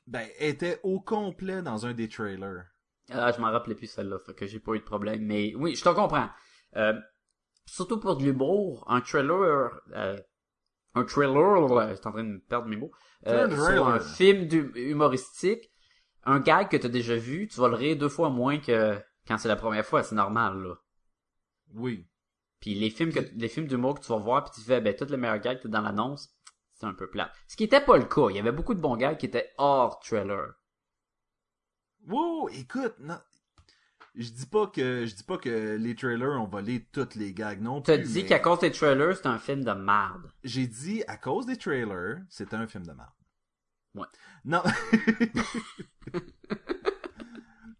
[0.06, 2.66] ben, était au complet dans un des trailers.
[3.10, 5.74] Ah, je m'en rappelais plus celle-là, fait que j'ai pas eu de problème, mais oui,
[5.74, 6.28] je te comprends.
[6.76, 6.98] Euh,
[7.66, 10.18] surtout pour de l'humour, un trailer, euh,
[10.96, 12.90] un trailer, là, je suis en train de me perdre mes mots,
[13.26, 15.70] euh, sur un film humoristique,
[16.24, 19.36] un gag que t'as déjà vu, tu vas le rire deux fois moins que quand
[19.36, 20.74] c'est la première fois, c'est normal, là.
[21.74, 22.08] Oui.
[22.60, 24.96] Puis les films que les films d'humour que tu vas voir puis tu fais ben
[24.96, 26.30] tous les meilleurs gags que t'as dans l'annonce,
[26.72, 27.30] c'est un peu plat.
[27.46, 29.52] Ce qui était pas le cas, il y avait beaucoup de bons gags qui étaient
[29.58, 30.54] hors trailer.
[32.06, 33.18] Wow, écoute, non...
[34.16, 37.60] Je dis pas que je dis pas que les trailers ont volé toutes les gags
[37.60, 38.12] non T'as plus.
[38.12, 40.32] dit mais qu'à cause des trailers, c'est un film de merde.
[40.42, 43.10] J'ai dit à cause des trailers, c'était un film de merde.
[43.94, 44.06] Ouais.
[44.44, 44.62] Non.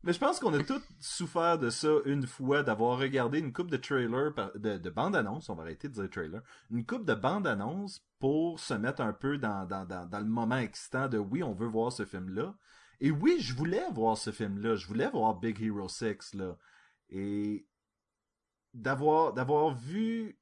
[0.02, 3.72] Mais je pense qu'on a tous souffert de ça une fois, d'avoir regardé une coupe
[3.72, 8.04] de trailers, de, de bande-annonce, on va arrêter de dire trailer, une coupe de bande-annonce
[8.20, 11.54] pour se mettre un peu dans, dans, dans, dans le moment excitant de oui, on
[11.54, 12.54] veut voir ce film-là.
[13.00, 16.56] Et oui, je voulais voir ce film-là, je voulais voir Big Hero 6, là.
[17.10, 17.66] Et
[18.74, 20.38] d'avoir d'avoir vu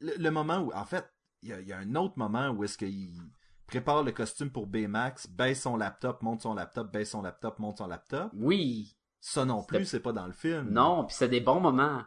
[0.00, 1.04] le, le moment où, en fait,
[1.42, 3.20] il y a, il y a un autre moment où est-ce qu'il
[3.66, 7.78] prépare le costume pour Baymax, baisse son laptop, monte son laptop, baisse son laptop, monte
[7.78, 8.30] son laptop.
[8.34, 10.70] Oui, Ça non plus, c'est pas dans le film.
[10.70, 12.02] non, puis c'est des bons moments.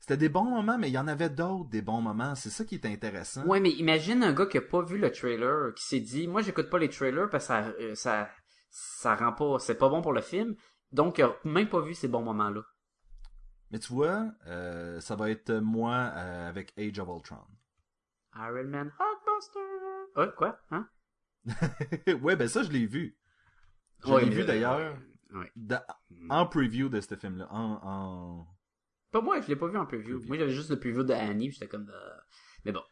[0.00, 2.34] C'était des bons moments, mais il y en avait d'autres des bons moments.
[2.34, 3.44] C'est ça qui est intéressant.
[3.46, 6.40] Ouais, mais imagine un gars qui a pas vu le trailer, qui s'est dit moi
[6.40, 8.30] j'écoute pas les trailers parce que ça euh, ça
[8.70, 10.54] ça rend pas c'est pas bon pour le film.
[10.92, 12.62] Donc il a même pas vu ces bons moments là.
[13.70, 17.44] Mais tu vois, euh, ça va être moi euh, avec Age of Ultron.
[18.34, 19.60] Iron Man Hulkbuster.
[20.16, 20.58] Oh, quoi?
[20.70, 20.88] Hein?
[22.22, 23.18] ouais, ben ça, je l'ai vu.
[24.04, 24.96] Je Ouais, l'ai vu d'ailleurs
[25.32, 25.50] Ouais.
[25.56, 25.82] dans-
[26.30, 27.46] en preview de ce film-là.
[27.50, 28.46] En, en...
[29.10, 30.14] Pas moi, je l'ai pas vu en preview.
[30.16, 30.28] Preview.
[30.28, 31.90] Moi, j'avais juste le preview de Annie, puis j'étais comme...
[31.90, 32.18] euh,
[32.64, 32.82] Mais bon.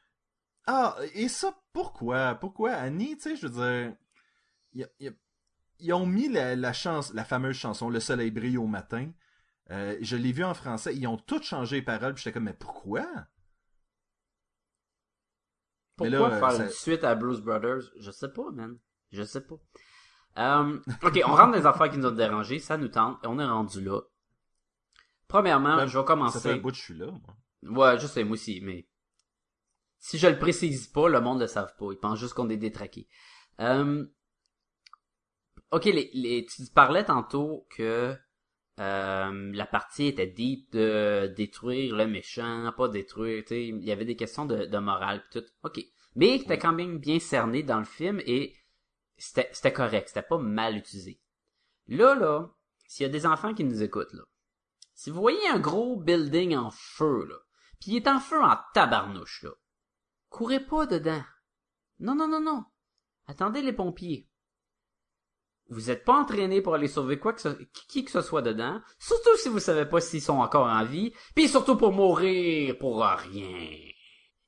[0.66, 2.34] Ah, et ça, pourquoi?
[2.34, 3.96] Pourquoi Annie, tu sais, je veux dire...
[4.74, 5.12] y a- y a-
[5.78, 9.10] Ils ont mis la, la, chance, la fameuse chanson Le soleil brille au matin.
[9.70, 10.94] Euh, je l'ai vu en français.
[10.96, 12.14] Ils ont tout changé les paroles.
[12.14, 13.06] Puis j'étais comme, mais pourquoi?
[16.00, 17.82] Mais Pourquoi là, euh, faire ça- une suite à Blues Brothers?
[17.98, 18.78] Je sais pas, man.
[19.12, 19.56] Je sais pas.
[20.38, 23.26] Euh, ok, on rentre dans les affaires qui nous ont dérangé, ça nous tente, et
[23.26, 24.00] on est rendu là.
[25.28, 26.54] Premièrement, Ben, je vais Ça fait un commencer.
[26.60, 27.36] bout que je suis là, moi.
[27.92, 28.86] Ouais, je sais, moi aussi, mais
[29.98, 31.86] si je le précise pas, le monde le savent pas.
[31.90, 33.08] Ils pensent juste qu'on est détraqués.
[33.60, 34.06] Euh...
[35.72, 38.16] Ok, les, les, tu parlais tantôt que
[38.78, 43.90] euh, la partie était deep de détruire le méchant, pas détruire, tu sais, il y
[43.90, 45.46] avait des questions de, de morale pis tout.
[45.62, 45.80] Ok,
[46.14, 48.54] mais c'était quand même bien cerné dans le film et
[49.16, 51.20] c'était c'était correct, c'était pas mal utilisé.
[51.88, 52.50] Là, là,
[52.86, 54.24] s'il y a des enfants qui nous écoutent, là,
[54.94, 57.36] si vous voyez un gros building en feu, là,
[57.80, 59.50] pis il est en feu en tabarnouche, là,
[60.28, 61.24] courez pas dedans.
[61.98, 62.64] Non, non, non, non.
[63.26, 64.28] Attendez les pompiers.
[65.68, 67.48] Vous êtes pas entraîné pour aller sauver quoi que ce,
[67.88, 71.12] qui que ce soit dedans, surtout si vous savez pas s'ils sont encore en vie,
[71.34, 73.76] puis surtout pour mourir pour rien.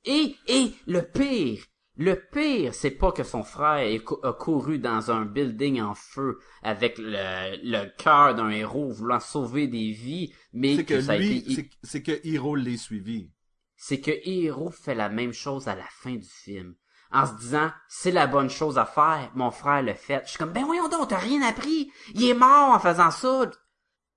[0.05, 1.65] Et, et, le pire,
[1.97, 6.97] le pire, c'est pas que son frère a couru dans un building en feu avec
[6.99, 11.71] le, le cœur d'un héros voulant sauver des vies, mais que ça a été- c'est-
[11.83, 13.33] c'est que Hiro l'ait suivi.
[13.77, 16.75] c'est que Hiro fait la même chose à la fin du film.
[17.11, 20.23] En se disant, c'est la bonne chose à faire, mon frère le fait.
[20.25, 21.91] Je suis comme, ben voyons donc, t'as rien appris.
[22.15, 23.51] Il est mort en faisant ça.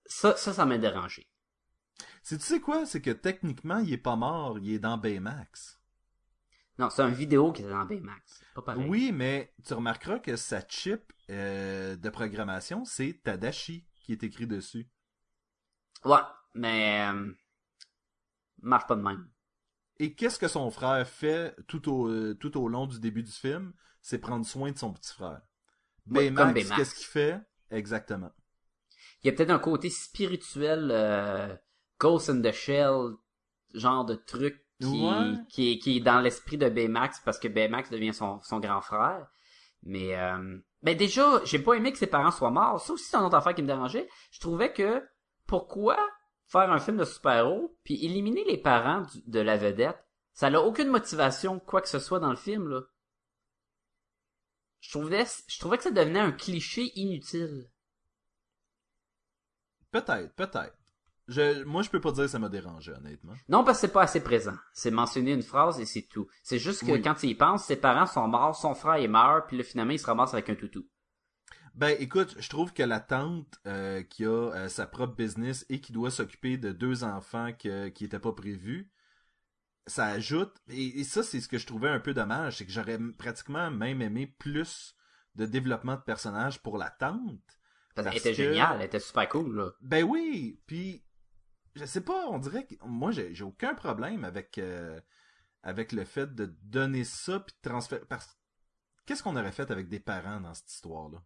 [0.05, 1.29] Ça, ça, ça m'a dérangé.
[2.21, 2.85] C'est tu sais quoi?
[2.85, 5.79] C'est que techniquement, il est pas mort, il est dans Baymax.
[6.77, 8.41] Non, c'est un vidéo qui est dans Baymax.
[8.55, 8.85] Pas pareil.
[8.87, 14.47] Oui, mais tu remarqueras que sa chip euh, de programmation, c'est Tadashi qui est écrit
[14.47, 14.89] dessus.
[16.03, 16.19] Ouais,
[16.55, 17.31] mais, euh,
[18.61, 19.29] marche pas de même.
[20.01, 23.31] Et qu'est-ce que son frère fait tout au, euh, tout au long du début du
[23.31, 23.71] film?
[24.01, 25.41] C'est prendre soin de son petit frère.
[26.09, 26.75] Ouais, Baymax, comme Baymax.
[26.75, 27.39] qu'est-ce qu'il fait?
[27.69, 28.31] Exactement.
[29.23, 31.55] Il y a peut-être un côté spirituel, euh,
[31.99, 33.11] Ghost in the Shell,
[33.75, 35.35] genre de truc qui, Ouais.
[35.49, 38.81] qui, est, qui est dans l'esprit de Baymax parce que Baymax devient son, son grand
[38.81, 39.27] frère.
[39.83, 42.81] Mais euh, ben déjà, j'ai pas aimé que ses parents soient morts.
[42.81, 44.09] Ça aussi, c'est une autre affaire qui me dérangeait.
[44.31, 45.03] Je trouvais que
[45.45, 45.99] pourquoi
[46.51, 49.97] faire un film de super-héros puis éliminer les parents du- de la vedette,
[50.33, 52.81] ça n'a aucune motivation quoi que ce soit dans le film là.
[54.79, 57.69] Je trouvais, je trouvais que ça devenait un cliché inutile.
[59.91, 60.75] Peut-être, peut-être.
[61.27, 63.35] Je, moi, je peux pas dire que ça m'a dérangé, honnêtement.
[63.47, 64.55] Non, parce que c'est pas assez présent.
[64.73, 66.27] C'est mentionner une phrase et c'est tout.
[66.43, 67.01] C'est juste que Oui.
[67.01, 69.91] quand il y pense, ses parents sont morts, son frère est mort, puis là, finalement,
[69.93, 70.85] il se ramasse avec un toutou.
[71.73, 75.79] Ben, écoute, je trouve que la tante euh, qui a euh, sa propre business et
[75.79, 78.91] qui doit s'occuper de deux enfants que- qui n'étaient pas prévus,
[79.87, 82.71] ça ajoute, et, et ça, c'est ce que je trouvais un peu dommage, c'est que
[82.71, 84.95] j'aurais pratiquement même aimé plus
[85.35, 87.39] de développement de personnages pour la tante.
[87.95, 89.71] Parce Parce était que- géniale, elle était super cool, là.
[89.81, 91.03] Ben oui, puis
[91.75, 94.99] je sais pas, on dirait que moi j'ai j'ai aucun problème avec euh,
[95.63, 98.37] avec le fait de donner ça puis de transférer parce
[99.05, 101.21] qu'est-ce qu'on aurait fait avec des parents dans cette histoire là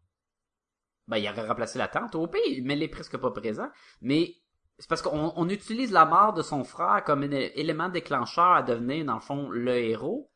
[1.08, 3.70] Ben, il aurait remplacé la tante au pire, mais elle est presque pas présent.
[4.02, 4.36] Mais
[4.80, 8.64] c'est parce qu'on on utilise la mort de son frère comme un élément déclencheur à
[8.64, 10.32] devenir, dans le fond, le héros.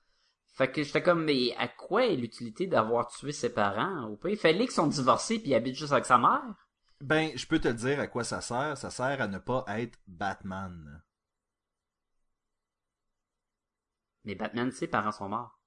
[0.54, 4.10] Fait que j'étais comme, mais à quoi est l'utilité d'avoir tué ses parents?
[4.10, 6.56] Au fallait qu'ils sont divorcés puis ils habitent juste avec sa mère.
[7.02, 9.64] Ben, je peux te le dire à quoi ça sert, ça sert à ne pas
[9.70, 11.02] être Batman.
[14.26, 15.59] Mais Batman, ses parents sont morts.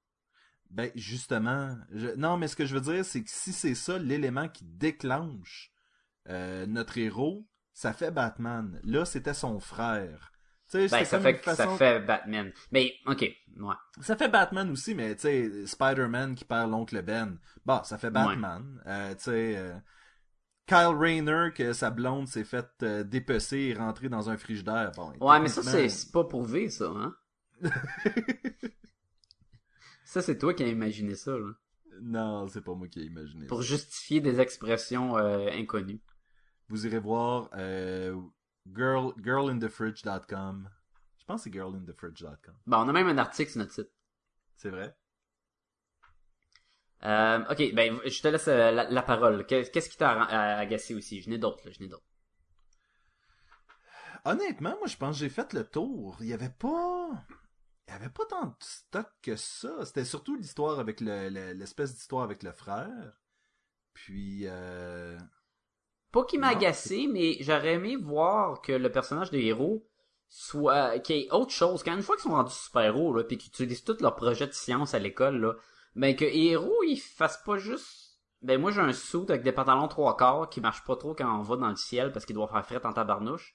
[0.72, 2.08] Ben justement, je...
[2.16, 5.72] non mais ce que je veux dire c'est que si c'est ça l'élément qui déclenche
[6.28, 8.80] euh, notre héros, ça fait Batman.
[8.84, 10.32] Là, c'était son frère.
[10.72, 12.50] Ben, ça fait, ça fait Batman.
[12.70, 13.74] Mais, ok, ouais.
[14.00, 17.38] Ça fait Batman aussi, mais tu sais, Spider-Man qui perd l'oncle Ben.
[17.66, 18.80] Bah, ça fait Batman.
[18.86, 19.74] Euh, tu sais, euh,
[20.66, 24.92] Kyle Rayner que sa blonde s'est faite euh, dépecer et rentrer dans un frigidaire.
[24.96, 27.14] Bon, Ouais, mais ça, c'est pas prouvé, ça, hein?
[30.12, 31.52] ça, c'est toi qui as imaginé ça, là.
[32.00, 33.46] non, c'est pas moi qui ai imaginé.
[33.46, 33.68] Pour ça.
[33.68, 36.00] justifier des expressions euh, inconnues.
[36.68, 38.14] Vous irez voir euh,
[38.74, 40.70] girl, girlinthefridge.com.
[41.18, 42.54] Je pense que c'est girlinthefridge.com.
[42.66, 43.90] Bon, on a même un article sur notre site.
[44.56, 44.94] C'est vrai?
[47.04, 49.44] Euh, ok, ben, je te laisse euh, la, la parole.
[49.46, 50.22] Qu'est- Qu'est-ce qui t'a
[50.58, 51.20] agacé aussi?
[51.20, 52.04] Je n'ai d'autres, là, je n'ai d'autres.
[54.24, 56.16] Honnêtement, moi, je pense que j'ai fait le tour.
[56.20, 57.10] Il y avait pas...
[57.86, 59.84] Il y avait pas tant de stock que ça.
[59.84, 63.12] C'était surtout l'histoire avec le, le- l'espèce d'histoire avec le frère.
[63.94, 65.18] Puis, euh...
[66.12, 69.86] Pas qu'il m'a Non, agacé, mais j'aurais aimé voir que le personnage de héros
[70.28, 71.82] soit qu'il y ait autre chose.
[71.82, 74.52] Quand une fois qu'ils sont rendus super-héros, là, puis qu'ils utilisent tout leur projet de
[74.52, 75.54] science à l'école, là,
[75.94, 78.20] ben que héros, ils fassent pas juste.
[78.40, 81.38] Ben moi j'ai un suit avec des pantalons trois quarts qui marche pas trop quand
[81.38, 83.54] on va dans le ciel parce qu'il doit faire fret en tabarnouche.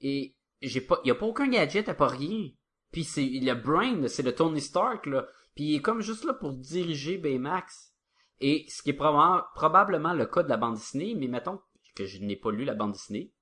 [0.00, 1.00] Et j'ai pas.
[1.04, 2.50] Y a pas aucun gadget, a pas rien.
[2.92, 5.26] Puis c'est le brain, c'est le Tony Stark, là.
[5.54, 7.94] Puis il est comme juste là pour diriger Baymax.
[8.40, 11.60] Et ce qui est proba- probablement le cas de la bande dessinée, mais mettons
[11.94, 13.32] que je n'ai pas lu la bande dessinée.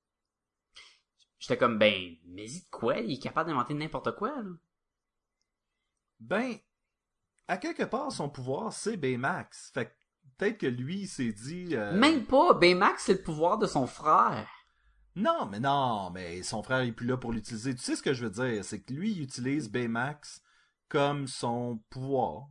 [1.39, 2.97] J'étais comme, ben, mais y de quoi?
[2.99, 4.51] Il est capable d'inventer n'importe quoi, là.
[6.19, 6.57] Ben,
[7.47, 9.71] à quelque part, son pouvoir, c'est Baymax.
[9.73, 9.93] Fait que
[10.37, 11.77] peut-être que lui, il s'est dit...
[11.77, 12.55] euh, Même pas!
[12.55, 14.49] Baymax, c'est le pouvoir de son frère.
[15.19, 17.75] Non, mais non, mais son frère est plus là pour l'utiliser.
[17.75, 18.65] Tu sais ce que je veux dire?
[18.65, 20.45] C'est que lui, il utilise Baymax
[20.89, 22.47] comme son pouvoir.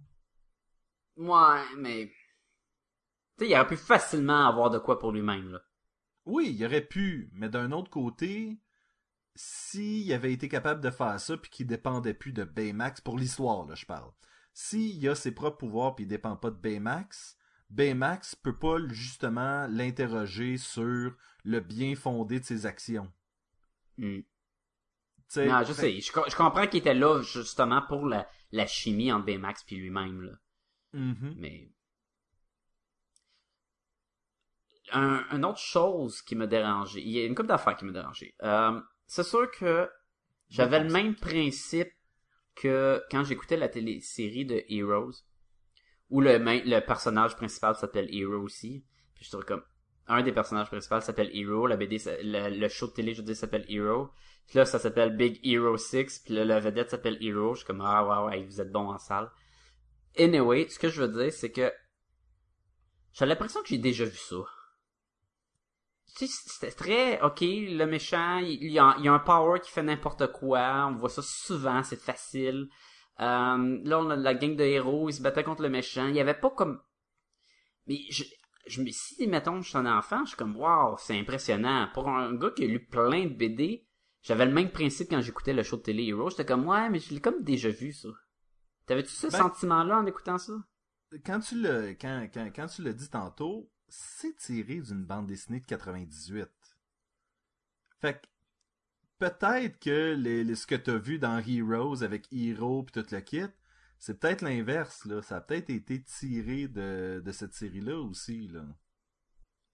[1.16, 2.12] Ouais, mais...
[3.38, 5.62] Tu sais, il aurait pu facilement avoir de quoi pour lui-même, là.
[6.26, 8.60] Oui, il aurait pu, mais d'un autre côté,
[9.34, 13.66] s'il avait été capable de faire ça puis qu'il dépendait plus de Baymax, pour l'histoire,
[13.66, 14.12] là, je parle.
[14.52, 17.38] S'il a ses propres pouvoirs puis il dépend pas de Baymax,
[17.70, 23.12] Baymax peut pas justement l'interroger sur le bien fondé de ses actions.
[23.98, 24.24] Non,
[25.36, 26.02] je fait- sais.
[26.02, 29.76] Je, co- je comprends qu'il était là, justement, pour la, la chimie entre Baymax puis
[29.76, 30.32] lui-même, là.
[30.94, 31.36] Mhm.
[31.38, 31.70] Mais...
[34.94, 37.92] Un, une autre chose qui m'a dérangé, il y a une couple d'affaires qui m'a
[37.92, 38.34] dérangé.
[38.44, 39.90] Euh, c'est sûr que
[40.48, 41.92] j'avais le même principe
[42.56, 45.12] que quand j'écoutais la télésérie de Heroes,
[46.10, 48.86] où le, main- le personnage principal s'appelle Hero aussi.
[49.16, 49.64] Puis je trouve comme
[50.08, 53.66] un des personnages principaux s'appelle Hero, la BD, le, show de télé, je dire, s'appelle
[53.68, 54.10] Hero.
[54.48, 57.54] Puis là, ça s'appelle Big Hero 6, puis là, la vedette s'appelle Hero.
[57.54, 59.30] Je suis comme, ah ouais, ouais, vous êtes bon en salle.
[60.18, 61.72] Anyway, ce que je veux dire, c'est que
[63.12, 64.38] j'ai l'impression que j'ai déjà vu ça.
[66.16, 70.32] Tu sais, c'était très, ok, le méchant, il y a un power qui fait n'importe
[70.32, 72.70] quoi, on voit ça souvent, c'est facile.
[73.20, 76.16] Euh, là, on a la gang de héros, ils se battaient contre le méchant, il
[76.16, 76.80] y avait pas comme...
[77.88, 78.24] Mais je,
[78.68, 81.90] je me si, mettons, je suis un enfant, je suis comme, waouh, c'est impressionnant.
[81.94, 83.88] Pour un gars qui a lu plein de BD,
[84.22, 87.00] j'avais le même principe quand j'écoutais le show de télé Hero, j'étais comme, ouais, mais
[87.00, 88.10] je l'ai comme déjà vu, ça.
[88.86, 90.54] T'avais-tu ce Ben- sentiment-là en écoutant ça?
[91.26, 95.62] Quand tu l'as, quand, quand, quand tu l'as dit tantôt, c'est tiré d'une bande dessinée
[95.62, 96.50] de 98.
[98.02, 98.28] Fait que,
[99.20, 100.16] peut-être que
[100.56, 103.46] ce que t'as vu dans Heroes avec Hero pis tout le kit,
[104.00, 105.22] c'est peut-être l'inverse, là.
[105.22, 108.64] Ça a peut-être été tiré de, de cette série-là aussi, là.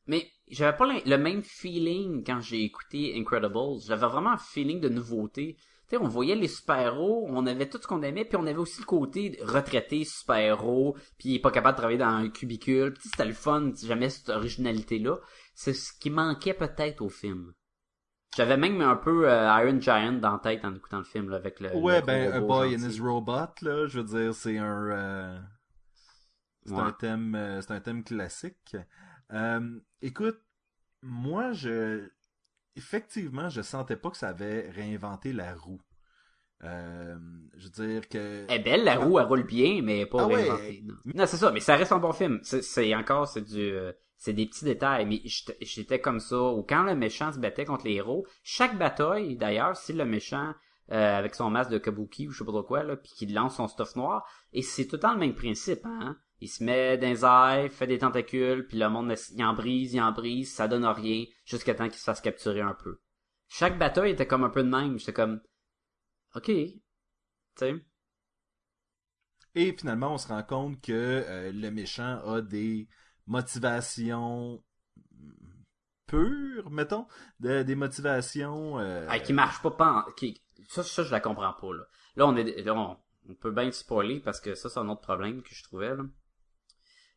[0.05, 3.79] Mais j'avais pas le même feeling quand j'ai écouté Incredibles.
[3.85, 5.57] J'avais vraiment un feeling de nouveauté.
[6.01, 8.85] On voyait les super-héros, on avait tout ce qu'on aimait, puis on avait aussi le
[8.85, 12.93] côté retraité super-héros, puis pas capable de travailler dans un cubicule.
[12.93, 15.19] Puis c'était le fun, jamais cette originalité-là.
[15.53, 17.53] C'est ce qui manquait peut-être au film.
[18.35, 21.37] J'avais même un peu euh, Iron Giant dans la tête en écoutant le film, là,
[21.37, 21.75] avec le...
[21.75, 22.89] Ouais, le ben, A Boy and.
[22.89, 25.39] His Robot, là, je veux dire, c'est un, euh,
[26.65, 26.81] c'est Ouais.
[26.81, 28.75] un thème, euh, c'est un thème classique.
[29.31, 30.39] Euh, écoute,
[31.01, 32.09] moi, je,
[32.75, 35.81] effectivement, je sentais pas que ça avait réinventé la roue.
[36.63, 37.15] Euh,
[37.57, 40.27] je veux dire que, Elle est belle, la roue, elle roule bien, mais pas Ah
[40.27, 40.81] ouais.
[40.83, 42.39] Non, Non, c'est ça, mais ça reste un bon film.
[42.43, 46.41] C'est- encore, c'est du, euh, c'est des petits détails, mais j'étais j'étais comme ça.
[46.41, 50.53] Ou quand le méchant se battait contre les héros, chaque bataille, d'ailleurs, si le méchant
[50.91, 53.33] euh, avec son masque de kabuki ou je sais pas trop quoi, là, puis qu'il
[53.33, 56.17] lance son stuff noir, et c'est tout le temps le même principe, hein.
[56.41, 59.93] Il se met dans les airs, fait des tentacules, puis le monde, il en brise,
[59.93, 62.99] il en brise, ça donne rien, jusqu'à temps qu'il se fasse capturer un peu.
[63.47, 64.99] Chaque bataille était comme un peu de même.
[64.99, 65.39] J'étais comme,
[66.35, 66.81] ok, tu
[67.57, 67.75] sais.
[69.55, 72.87] et finalement, on se rend compte que euh, le méchant a des
[73.27, 74.63] motivations
[76.07, 77.07] pures, mettons,
[77.39, 78.79] de- des motivations.
[78.79, 81.83] euh, Ah, qui marche pas, pas en- qui, ça, ça, je la comprends pas, là.
[82.15, 82.97] Là, on est, là, on,
[83.29, 85.95] on peut bien le spoiler parce que ça, c'est un autre problème que je trouvais,
[85.95, 86.03] là.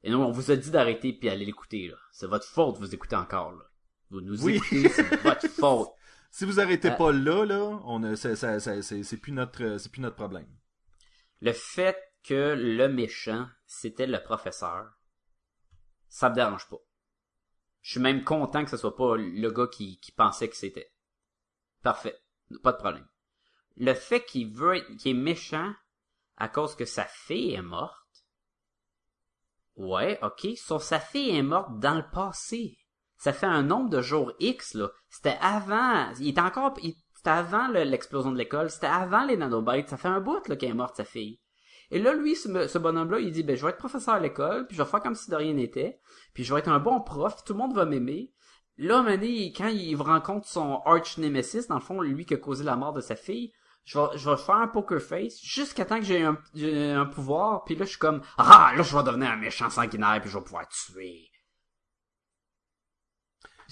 [0.03, 1.97] Et nous, on vous a dit d'arrêter puis aller l'écouter, là.
[2.13, 3.65] C'est votre faute, vous écoutez encore, là.
[4.11, 4.57] Vous nous Oui.
[4.57, 5.89] écoutez, c'est votre faute.
[6.31, 10.49] Si vous arrêtez Euh, pas là, là, on c'est, plus notre, c'est plus notre problème.
[11.41, 14.93] Le fait que le méchant, c'était le professeur,
[16.09, 16.79] ça me dérange pas.
[17.83, 20.93] Je suis même content que ce soit pas le gars qui, qui pensait que c'était.
[21.83, 22.21] Parfait.
[22.63, 23.07] Pas de problème.
[23.77, 25.73] Le fait qu'il veut être, qu'il est méchant
[26.37, 27.95] à cause que sa fille est morte.
[29.77, 32.79] Ouais, ok, sauf sa fille est morte dans le passé.
[33.19, 34.91] Ça fait un nombre de jours X, là.
[35.09, 36.75] C'était avant, il était encore,
[37.15, 40.57] c'était avant le- l'explosion de l'école, c'était avant les nanobites, ça fait un bout, là,
[40.57, 41.41] qu'elle est morte, sa fille.
[41.91, 44.77] Et là, lui, ce, bonhomme-là, il dit, ben, je vais être professeur à l'école, puis
[44.77, 46.01] je vais faire comme si de rien n'était,
[46.35, 48.33] puis je vais être un bon prof, tout le monde va m'aimer.
[48.77, 52.65] Là, donné, quand il rencontre son arch nemesis, dans le fond, lui qui a causé
[52.65, 53.53] la mort de sa fille,
[53.85, 57.07] je vais, je vais faire un poker face jusqu'à temps que j'ai un, j'ai un
[57.07, 60.29] pouvoir, puis là, je suis comme, ah, là, je vais devenir un méchant sanguinaire, puis
[60.29, 61.31] je vais pouvoir tuer.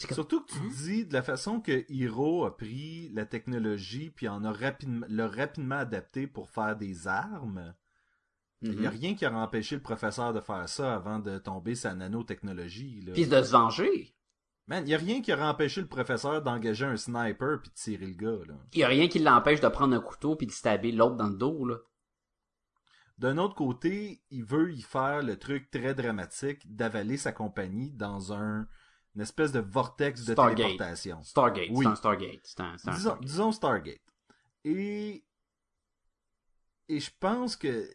[0.02, 4.10] Comme- Surtout que tu te dis de la façon que Hiro a pris la technologie
[4.10, 7.74] puis en a rapidement, l'a rapidement adapté pour faire des armes.
[8.62, 8.98] Il n'y a Mhm.
[8.98, 13.02] rien qui aurait empêché le professeur de faire ça avant de tomber sa nanotechnologie.
[13.02, 13.12] Là.
[13.12, 14.14] Puis de se venger.
[14.66, 17.74] Man, il n'y a rien qui aurait empêché le professeur d'engager un sniper puis de
[17.74, 18.44] tirer le gars.
[18.48, 18.54] Là.
[18.72, 21.28] Il y a rien qui l'empêche de prendre un couteau puis de stabber l'autre dans
[21.28, 21.76] le dos, là.
[23.18, 28.32] D'un autre côté, il veut y faire le truc très dramatique d'avaler sa compagnie dans
[28.32, 28.66] un
[29.14, 30.56] une espèce de vortex de Stargate.
[30.56, 31.22] téléportation.
[31.22, 31.84] Stargate, Oui.
[31.84, 32.40] c'est un Stargate.
[32.44, 33.24] C'est un, c'est un disons, Stargate.
[33.26, 34.00] disons Stargate.
[34.64, 35.24] Et
[36.88, 37.88] et je pense que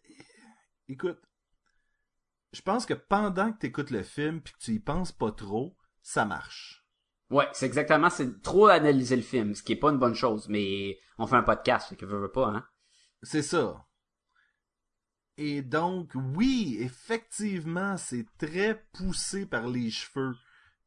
[0.87, 1.19] écoute,
[2.53, 5.31] je pense que pendant que tu écoutes le film puis que tu y penses pas
[5.31, 6.83] trop, ça marche.
[7.29, 10.47] Ouais, c'est exactement, c'est trop analyser le film, ce qui est pas une bonne chose,
[10.49, 12.65] mais on fait un podcast, fait que veut, veut pas, hein.
[13.21, 13.85] C'est ça.
[15.37, 20.35] Et donc, oui, effectivement, c'est très poussé par les cheveux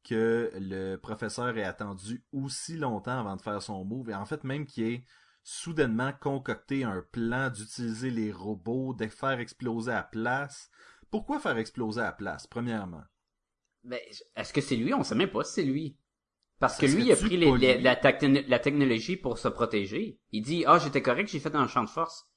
[0.04, 4.10] que le professeur ait attendu aussi longtemps avant de faire son move.
[4.10, 5.04] Et en fait, même qu'il ait
[5.42, 10.70] soudainement concocté un plan d'utiliser les robots, de faire exploser à place.
[11.10, 13.02] Pourquoi faire exploser à place, premièrement?
[13.84, 13.98] Ben,
[14.36, 14.94] est-ce que c'est lui?
[14.94, 15.96] On sait même pas si c'est lui.
[16.58, 20.20] Parce que lui, il a pris les- les- la, techno- la technologie pour se protéger.
[20.30, 22.28] Il dit, ah, j'étais correct, j'ai fait un champ de force.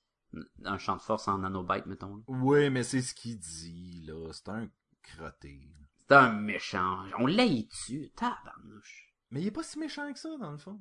[0.64, 2.24] Un champ de force en nanobite, mettons.
[2.28, 4.32] Oui, mais c'est ce qu'il dit, là.
[4.34, 4.68] C'est un
[5.04, 5.62] crotté.
[6.08, 7.04] C'est un méchant.
[7.20, 8.12] On l'a dessus.
[8.16, 9.14] Tabarnouche?
[9.32, 10.80] Mais il est pas si méchant que ça, dans le fond.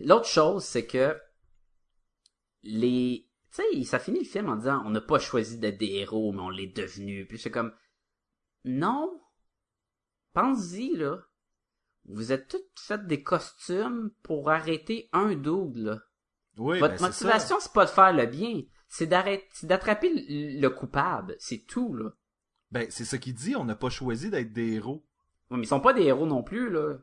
[0.00, 1.18] L'autre chose, c'est que
[2.62, 5.92] les, tu sais, ça finit le film en disant, on n'a pas choisi d'être des
[5.92, 7.26] héros, mais on l'est devenu.
[7.26, 7.74] Puis c'est comme,
[8.64, 9.20] non.
[10.32, 11.18] Pense-y, là.
[12.06, 16.00] Vous êtes toutes faites des costumes pour arrêter un double, là.
[16.58, 17.24] Oui, Votre ben, c'est ça.
[17.26, 18.62] motivation, c'est pas de faire le bien.
[18.88, 21.36] C'est d'arrêter, c'est d'attraper le coupable.
[21.38, 22.10] C'est tout, là.
[22.76, 25.02] Ben, c'est ce qu'il dit, on n'a pas choisi d'être des héros.
[25.50, 26.96] Ouais, mais ils sont pas des héros non plus, là.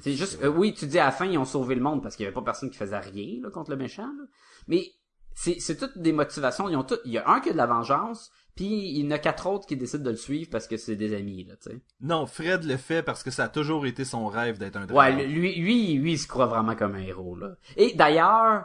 [0.00, 2.14] C'est juste, euh, oui, tu dis à la fin, ils ont sauvé le monde parce
[2.14, 4.24] qu'il y avait pas personne qui faisait rien, là, contre le méchant, là.
[4.68, 4.92] Mais,
[5.34, 6.68] c'est, c'est toutes des motivations.
[6.68, 9.06] Ils ont tout, il y a un qui a de la vengeance, puis il y
[9.06, 11.56] en a quatre autres qui décident de le suivre parce que c'est des amis, là,
[11.56, 11.80] tu sais.
[12.00, 14.98] Non, Fred le fait parce que ça a toujours été son rêve d'être un dragon.
[14.98, 17.56] Ouais, lui, lui, lui, il se croit vraiment comme un héros, là.
[17.76, 18.64] Et d'ailleurs,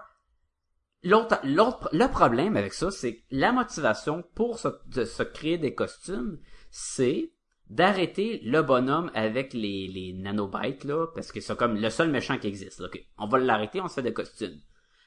[1.06, 4.70] l'autre, l'autre, le problème avec ça, c'est que la motivation pour se,
[5.06, 6.40] se créer des costumes,
[6.70, 7.32] c'est
[7.70, 12.38] d'arrêter le bonhomme avec les, les nanobites, là, parce que c'est comme le seul méchant
[12.38, 12.90] qui existe, là.
[13.18, 14.60] On va l'arrêter, on se fait des costumes.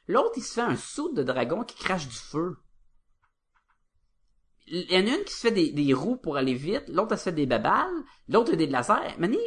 [0.06, 2.56] L'autre, il se fait un saut de dragon qui crache du feu.
[4.66, 7.12] Il y en a une qui se fait des, des roues pour aller vite, l'autre,
[7.12, 9.16] elle se fait des babales, l'autre des lasers.
[9.18, 9.38] Mané,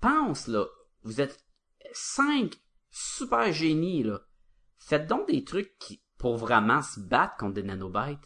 [0.00, 0.66] pense, là,
[1.02, 1.44] vous êtes
[1.92, 2.54] cinq
[2.90, 4.20] super génies, là.
[4.88, 8.24] Faites donc des trucs qui, pour vraiment se battre contre des nanobites.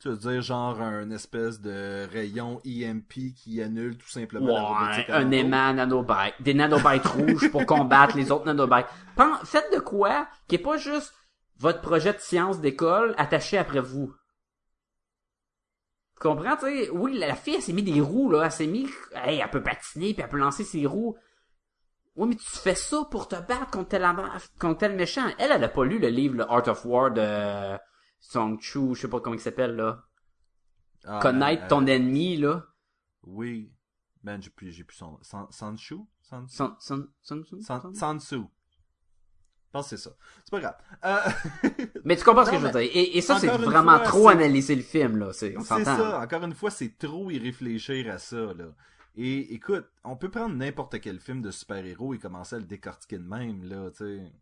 [0.00, 5.10] Tu veux dire genre un espèce de rayon EMP qui annule tout simplement la robotique.
[5.10, 8.86] un aimant nanobite, des nanobites rouges pour combattre les autres nanobites.
[9.16, 11.12] Pen- Faites de quoi qui est pas juste
[11.58, 14.14] votre projet de science d'école attaché après vous.
[16.14, 16.90] Tu comprends, tu sais?
[16.90, 18.44] Oui, la la fille, elle s'est mis des roues, là.
[18.46, 21.16] Elle s'est mis, hey, elle peut patiner puis elle peut lancer ses roues.
[22.18, 24.04] Oui, mais tu fais ça pour te battre contre tel,
[24.58, 25.24] contre tel méchant.
[25.38, 27.78] Elle, elle a pas lu le livre, le Art of War de
[28.18, 30.02] Song Chu, je sais pas comment il s'appelle, là.
[31.04, 32.64] Ah, Connaître euh, ton ennemi, là.
[33.22, 33.72] Oui.
[34.24, 35.16] Ben, j'ai plus, j'ai plus son...
[35.22, 36.00] San- Sanchu?
[36.20, 38.36] San- son, San- son- Sansu.
[38.36, 40.10] Je pense que c'est ça.
[40.44, 40.76] C'est pas grave.
[41.04, 42.80] Euh, Mais tu comprends ce que je veux dire.
[42.80, 45.32] Et, et ça, c'est vraiment fois, trop analyser le film, là.
[45.32, 46.20] C'est, ça.
[46.20, 48.74] Encore une fois, c'est trop y réfléchir à ça, là.
[49.16, 53.18] Et écoute, on peut prendre n'importe quel film de super-héros et commencer à le décortiquer
[53.18, 54.32] de même, là, tu sais.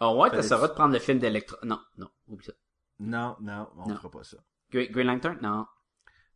[0.00, 1.56] Ah ouais, Fallait- t'essaieras de prendre le film d'électro...
[1.64, 2.52] Non, non, oublie ça.
[2.98, 3.96] Non, non, on Non.
[3.96, 4.38] fera pas ça.
[4.70, 5.38] Green, Green Lantern?
[5.42, 5.66] Non.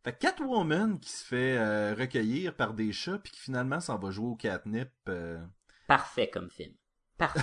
[0.03, 3.97] Fait que Catwoman qui se fait euh, recueillir par des chats puis qui finalement s'en
[3.99, 4.89] va jouer au catnip.
[5.09, 5.43] euh,
[5.87, 6.73] Parfait comme film.
[7.17, 7.41] Parfait.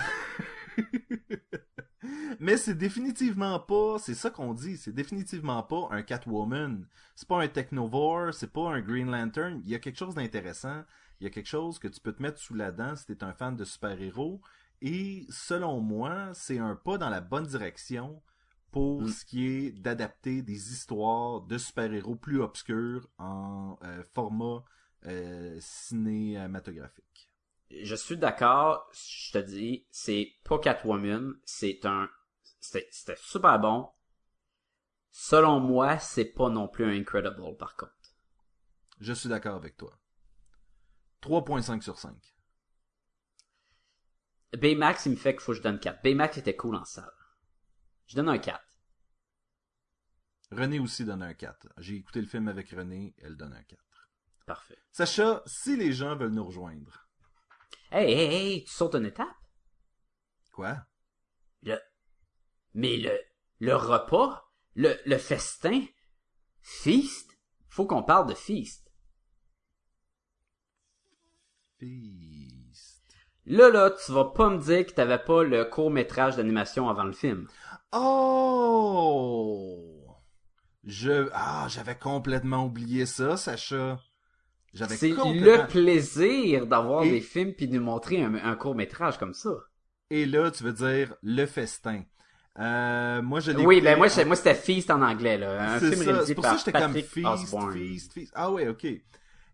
[2.40, 6.86] Mais c'est définitivement pas, c'est ça qu'on dit, c'est définitivement pas un Catwoman.
[7.14, 9.60] C'est pas un Technovore, c'est pas un Green Lantern.
[9.64, 10.84] Il y a quelque chose d'intéressant.
[11.20, 13.24] Il y a quelque chose que tu peux te mettre sous la dent si t'es
[13.24, 14.40] un fan de super-héros.
[14.80, 18.22] Et selon moi, c'est un pas dans la bonne direction
[18.70, 19.08] pour Mm.
[19.08, 24.62] ce qui est d'adapter des histoires de super-héros plus obscures en euh, format
[25.06, 27.27] euh, cinématographique.
[27.70, 32.08] Je suis d'accord, je te dis, c'est pas Catwoman, c'est un,
[32.60, 33.90] c'était super bon.
[35.10, 37.92] Selon moi, c'est pas non plus un Incredible, par contre.
[39.00, 39.98] Je suis d'accord avec toi.
[41.22, 42.14] 3.5 sur 5.
[44.56, 46.02] Baymax, il me fait qu'il faut que je donne 4.
[46.02, 47.12] Baymax était cool en salle.
[48.06, 48.62] Je donne un 4.
[50.50, 51.68] René aussi donne un 4.
[51.78, 53.82] J'ai écouté le film avec René, elle donne un 4.
[54.46, 54.78] Parfait.
[54.92, 57.07] Sacha, si les gens veulent nous rejoindre.
[57.90, 59.26] Hey, hey, hey, tu sautes une étape?
[60.52, 60.76] Quoi?
[61.62, 61.78] Le...
[62.74, 63.18] Mais le,
[63.60, 65.84] le repas, le, le festin,
[66.60, 68.92] feast, faut qu'on parle de feast.
[71.78, 73.04] Feast.
[73.46, 77.12] Là, là, tu vas pas me dire que t'avais pas le court-métrage d'animation avant le
[77.12, 77.48] film.
[77.92, 78.98] Oh!
[80.84, 83.98] Je, ah, j'avais complètement oublié ça, Sacha.
[84.74, 85.62] C'est complètement...
[85.62, 89.50] le plaisir d'avoir Et- des films puis de nous montrer un, un court-métrage comme ça.
[90.10, 92.02] Et là, tu veux dire le festin.
[92.58, 95.74] Euh, moi, je Oui, ben moi, en- moi c'était Feast en anglais, là.
[95.74, 98.32] Un C'est film ça, réalisé c'est pour par ça que j'étais comme feast, feast, feast.
[98.34, 98.86] Ah ouais, ok.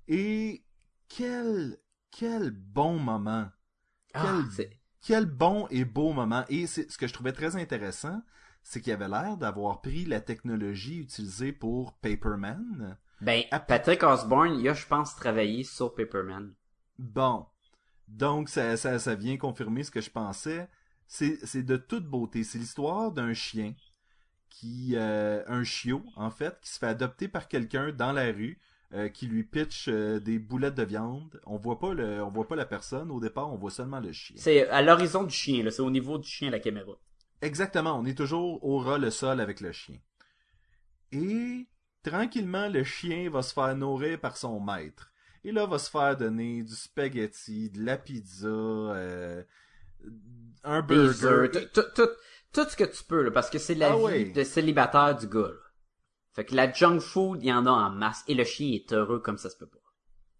[0.08, 0.64] Et
[1.08, 1.78] quel,
[2.10, 3.48] quel bon moment.
[4.14, 4.70] Ah, Quel,
[5.02, 6.44] quel bon et beau moment.
[6.48, 8.22] Et ce que je trouvais très intéressant,
[8.62, 12.96] c'est qu'il avait l'air d'avoir pris la technologie utilisée pour Paperman.
[13.25, 16.53] Ben, Patrick Osborne, il a, je pense, travaillé sur Paperman.
[16.99, 17.47] Bon.
[18.07, 20.68] Donc, ça, ça, ça vient confirmer ce que je pensais.
[21.07, 22.45] C'est, de toute beauté.
[22.45, 23.75] C'est l'histoire d'un chien
[24.51, 28.59] qui, euh, un chiot, en fait, qui se fait adopter par quelqu'un dans la rue,
[28.93, 31.41] euh, qui lui pitch euh, des boulettes de viande.
[31.47, 34.12] On voit pas le, on voit pas la personne au départ, on voit seulement le
[34.12, 34.37] chien.
[34.39, 35.64] C'est à l'horizon du chien.
[35.70, 36.93] C'est au niveau du chien, la caméra.
[37.41, 39.97] Exactement, on est toujours au ras le sol avec le chien.
[41.11, 41.66] Et
[42.05, 45.11] tranquillement, le chien va se faire nourrir par son maître.
[45.42, 49.42] Et là, va se faire donner du spaghetti, de la pizza, euh,
[50.62, 51.50] un burger.
[51.52, 52.09] tout, tout, tout,
[52.52, 54.24] tout ce que tu peux, là, parce que c'est la Ah vie ouais.
[54.26, 55.61] de célibataire du gars, là.
[56.34, 58.92] Fait que la junk food, il y en a en masse, et le chien est
[58.92, 59.78] heureux comme ça se peut pas.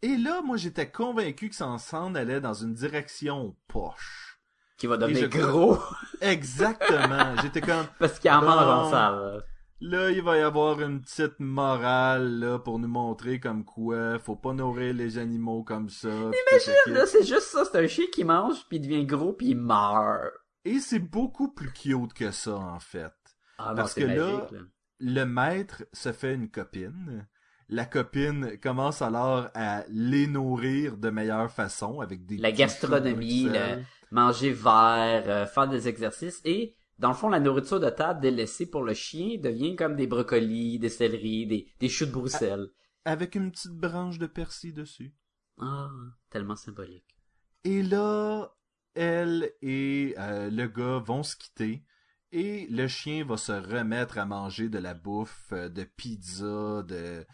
[0.02, 4.38] Et là, moi, j'étais convaincu que ça s'en allait dans une direction poche.
[4.76, 5.78] Qui va devenir crois- gros,
[6.20, 7.36] Exactement.
[7.42, 9.44] j'étais comme, parce qu'il en mange en salle.
[9.87, 14.35] Là, il va y avoir une petite morale là pour nous montrer comme quoi faut
[14.37, 16.09] pas nourrir les animaux comme ça.
[16.09, 16.91] kit.
[16.93, 19.57] Là, c'est juste ça, c'est un chien qui mange, puis il devient gros, puis il
[19.59, 20.32] meurt.
[20.64, 23.12] Et c'est beaucoup plus cute que ça en fait.
[23.59, 24.59] Ah non, Parce que là, magique, là.
[25.01, 27.28] Le maître se fait une copine.
[27.68, 33.82] La copine commence alors à les nourrir de meilleure façon avec des La gastronomie, le-
[34.11, 38.66] manger vert, euh, faire des exercices et dans le fond la nourriture de table délaissée
[38.66, 42.68] pour le chien devient comme des brocolis, des céleris, des, des choux de Bruxelles.
[43.05, 45.14] avec une petite branche de persil dessus.
[45.61, 45.90] Ah,
[46.30, 47.16] tellement symbolique.
[47.64, 48.55] Et là,
[48.95, 51.84] elle et euh, le gars vont se quitter.
[52.32, 57.24] Et le chien va se remettre à manger de la bouffe, euh, de pizza, de,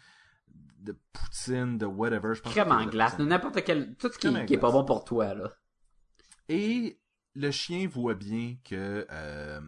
[0.77, 2.35] de poutine, de whatever.
[2.35, 4.85] Je pense Crème que en glace, n'importe quel, tout ce qui, qui est pas bon
[4.85, 5.51] pour toi là.
[6.49, 7.00] Et
[7.35, 9.61] le chien voit bien que euh,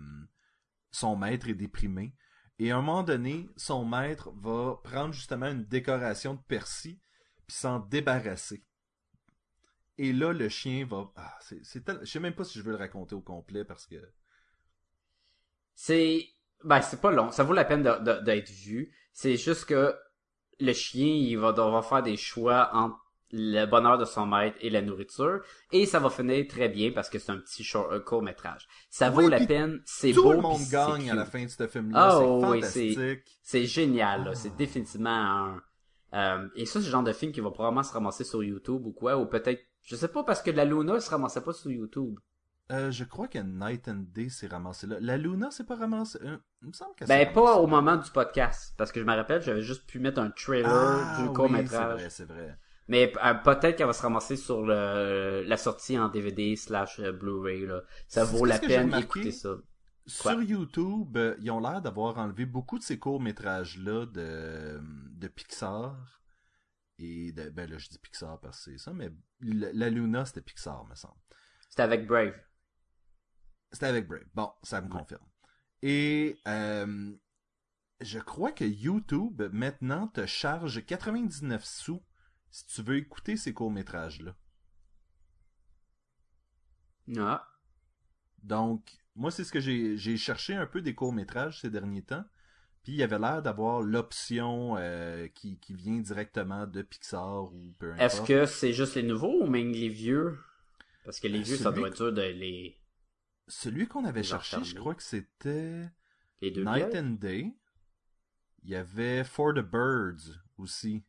[0.91, 2.15] son maître est déprimé.
[2.59, 6.99] Et à un moment donné, son maître va prendre justement une décoration de persil
[7.47, 8.63] puis s'en débarrasser.
[9.97, 11.11] Et là, le chien va...
[11.15, 13.95] Ah, c'est, Je sais même pas si je veux le raconter au complet parce que...
[15.75, 16.29] C'est,
[16.63, 18.95] ben c'est pas long, ça vaut la peine d'être vu.
[19.11, 19.95] C'est juste que
[20.59, 23.02] le chien, il va devoir faire des choix entre
[23.35, 27.09] le bonheur de son maître et la nourriture, et ça va finir très bien parce
[27.09, 27.67] que c'est un petit
[28.05, 28.67] court métrage.
[28.91, 30.33] Ça vaut Oui, la peine, c'est Tout beau.
[30.33, 31.99] le monde gagne à la fin de ce film-là.
[31.99, 33.39] Ah, c'est oui, c'est- fantastique.
[33.41, 34.29] C'est génial, là.
[34.33, 34.35] Ah.
[34.35, 35.61] C'est définitivement un...
[36.13, 38.85] euh, et ça, c'est le genre de film qui va probablement se ramasser sur YouTube
[38.85, 39.61] ou quoi, ou peut-être...
[39.81, 42.17] Je sais pas, parce que la Luna se ramassait pas sur YouTube.
[42.71, 44.95] Euh, je crois que Night and Day s'est ramassé là.
[45.01, 46.19] La Luna s'est pas ramassée.
[46.23, 49.13] euh, il me semble s'est Ben, pas au moment du podcast, parce que je me
[49.13, 51.97] rappelle, j'avais juste pu mettre un trailer Ah, du oui, court-métrage.
[51.97, 52.57] c'est vrai, c'est vrai.
[52.87, 57.11] Mais euh, peut-être qu'elle va se ramasser sur le la sortie en DVD slash euh,
[57.11, 57.81] Blu-ray, là.
[58.07, 59.55] Ça vaut la peine d'écouter ça.
[60.19, 60.33] Quoi?
[60.33, 64.81] Sur YouTube, euh, ils ont l'air d'avoir enlevé beaucoup de ces courts-métrages-là de,
[65.11, 66.21] de Pixar.
[66.99, 70.25] Et de, ben là, je dis Pixar parce que c'est ça, mais la, la Luna,
[70.25, 71.15] c'était Pixar, me semble.
[71.69, 72.35] C'était avec Brave.
[73.71, 74.25] C'était avec Brave.
[74.35, 75.25] Bon, ça me confirme.
[75.81, 77.11] Et euh,
[77.99, 82.03] je crois que YouTube, maintenant, te charge 99 sous
[82.53, 84.35] si tu veux écouter ces courts-métrages-là.
[87.17, 87.47] Ah.
[88.43, 92.23] Donc, moi, c'est ce que j'ai j'ai cherché un peu des courts-métrages ces derniers temps.
[92.83, 97.73] Puis il y avait l'air d'avoir l'option euh, qui, qui vient directement de Pixar ou
[97.79, 98.01] peu importe.
[98.01, 100.37] Est-ce que c'est juste les nouveaux ou même les vieux?
[101.05, 102.79] Parce que les Euh, vieux, ça doit être dur de les,
[103.47, 105.89] Celui qu'on avait Les cherché, je crois que c'était
[106.41, 107.53] les deux Night and Day.
[108.63, 111.03] Il y avait For the Birds aussi.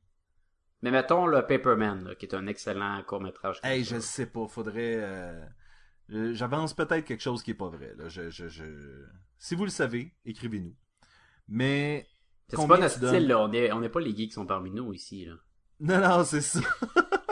[0.84, 3.58] Mais mettons le Paperman, là, qui est un excellent court-métrage.
[3.62, 4.96] Hey, je sais pas, faudrait.
[4.98, 5.42] euh,
[6.12, 7.94] euh, J'avance peut-être quelque chose qui est pas vrai.
[7.96, 8.10] Là.
[8.10, 8.64] Je, je, je...
[9.38, 10.74] Si vous le savez, écrivez-nous.
[11.48, 12.06] Mais
[12.48, 13.14] C'est pas notre donnes?
[13.14, 13.40] style, là.
[13.40, 15.36] On est, on est pas les geeks qui sont parmi nous ici, là.
[15.80, 16.60] Non, non, c'est ça.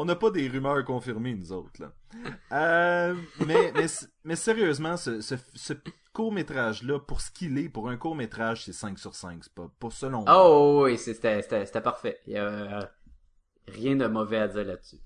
[0.00, 1.92] On n'a pas des rumeurs confirmées, nous autres, là.
[2.52, 3.86] Euh, mais, mais,
[4.22, 5.72] mais sérieusement, ce, ce, ce
[6.12, 9.42] court-métrage-là, pour ce qu'il est, pour un court-métrage, c'est 5 sur 5.
[9.42, 10.48] C'est pas pour selon moi.
[10.48, 11.42] Oh, oui, c'était,
[11.82, 12.20] parfait.
[12.28, 12.86] Il y a euh,
[13.66, 15.00] rien de mauvais à dire là-dessus.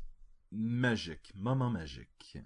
[0.53, 1.33] Magique.
[1.37, 2.37] Moment magique.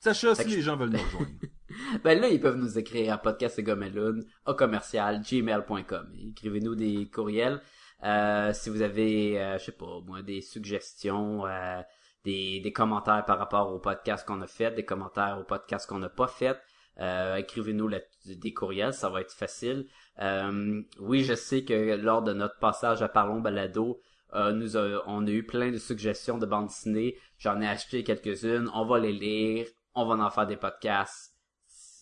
[0.00, 1.28] Sacha, si que les je- gens veulent nous rejoindre.
[2.04, 6.12] Ben là, ils peuvent nous écrire à podcastgomelun, au commercial, gmail.com.
[6.30, 7.60] Écrivez-nous des courriels.
[8.02, 11.80] Euh, si vous avez, euh, je sais pas, moi, des suggestions, euh,
[12.24, 15.98] des, des commentaires par rapport au podcast qu'on a fait, des commentaires au podcast qu'on
[15.98, 16.58] n'a pas fait,
[17.00, 17.90] euh, écrivez-nous
[18.26, 19.86] des courriels, ça va être facile.
[20.20, 24.00] Euh, oui, je sais que lors de notre passage à Parlons Balado,
[24.34, 27.16] euh, nous on a eu plein de suggestions de bandes dessinées.
[27.38, 28.70] J'en ai acheté quelques-unes.
[28.74, 29.66] On va les lire.
[29.94, 31.33] On va en faire des podcasts.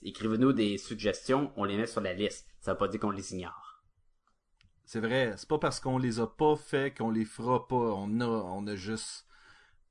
[0.04, 1.52] Écrivez-nous des suggestions.
[1.56, 2.48] On les met sur la liste.
[2.60, 3.82] Ça veut pas dire qu'on les ignore.
[4.84, 7.76] C'est vrai, c'est pas parce qu'on les a pas fait qu'on les fera pas.
[7.76, 9.26] On a, on a juste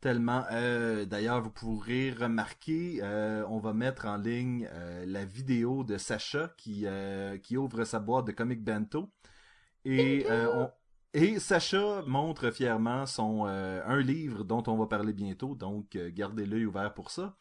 [0.01, 0.45] tellement.
[0.51, 5.97] euh, D'ailleurs, vous pourrez remarquer, euh, on va mettre en ligne euh, la vidéo de
[5.97, 9.11] Sacha qui euh, qui ouvre sa boîte de comic bento
[9.85, 10.71] et euh, on
[11.13, 16.11] et Sacha montre fièrement son euh, un livre dont on va parler bientôt, donc euh,
[16.13, 17.35] gardez l'œil ouvert pour ça.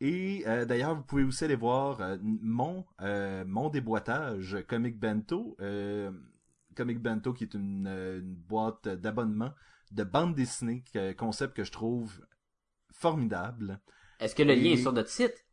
[0.00, 5.56] Et euh, d'ailleurs, vous pouvez aussi aller voir euh, mon euh, mon déboîtage Comic Bento,
[6.76, 9.52] Comic Bento qui est une, une boîte d'abonnement
[9.90, 10.84] de bande dessinée,
[11.16, 12.20] concept que je trouve
[12.92, 13.80] formidable.
[14.20, 15.44] Est-ce que le lien est sur notre site?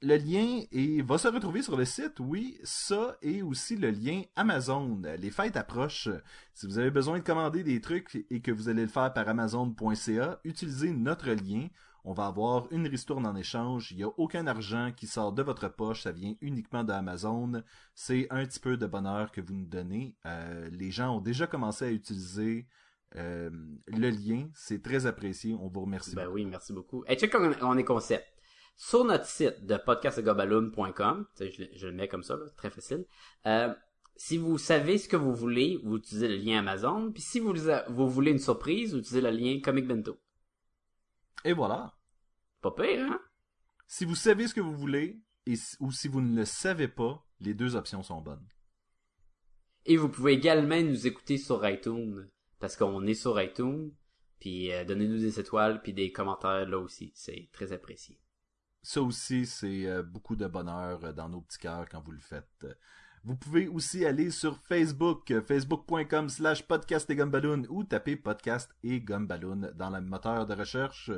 [0.00, 4.22] Le lien est, va se retrouver sur le site, oui, ça et aussi le lien
[4.34, 5.00] Amazon.
[5.18, 6.08] Les fêtes approchent.
[6.54, 9.28] Si vous avez besoin de commander des trucs et que vous allez le faire par
[9.28, 11.68] amazon.ca, utilisez notre lien.
[12.04, 13.92] On va avoir une ristourne en échange.
[13.92, 16.02] Il n'y a aucun argent qui sort de votre poche.
[16.02, 17.62] Ça vient uniquement d'Amazon.
[17.94, 20.16] C'est un petit peu de bonheur que vous nous donnez.
[20.26, 22.66] Euh, les gens ont déjà commencé à utiliser
[23.16, 23.50] euh,
[23.86, 24.48] le lien.
[24.54, 25.54] C'est très apprécié.
[25.54, 26.14] On vous remercie.
[26.16, 27.04] Ben oui, merci beaucoup.
[27.06, 28.26] Hey, check comme on est concept.
[28.76, 33.04] Sur notre site de podcastgobaloon.com, je, le- je le mets comme ça, là, très facile.
[33.46, 33.72] Euh,
[34.16, 37.12] si vous savez ce que vous voulez, vous utilisez le lien Amazon.
[37.12, 37.54] Puis si vous,
[37.90, 40.16] vous voulez une surprise, vous utilisez le lien Comic Bento.
[41.44, 41.94] Et voilà.
[42.60, 43.20] Pas pire, hein?
[43.86, 47.26] Si vous savez ce que vous voulez, et ou si vous ne le savez pas,
[47.40, 48.46] les deux options sont bonnes.
[49.84, 53.92] Et vous pouvez également nous écouter sur iTunes, parce qu'on est sur iTunes.
[54.38, 57.12] Puis euh, donnez-nous des étoiles, puis des commentaires là aussi.
[57.14, 58.20] C'est très apprécié.
[58.82, 62.20] Ça aussi, c'est euh, beaucoup de bonheur euh, dans nos petits cœurs quand vous le
[62.20, 62.66] faites.
[63.24, 68.74] Vous pouvez aussi aller sur Facebook, euh, facebook.com slash podcast et gumballoon ou taper podcast
[68.82, 71.10] et gumballoon dans le moteur de recherche.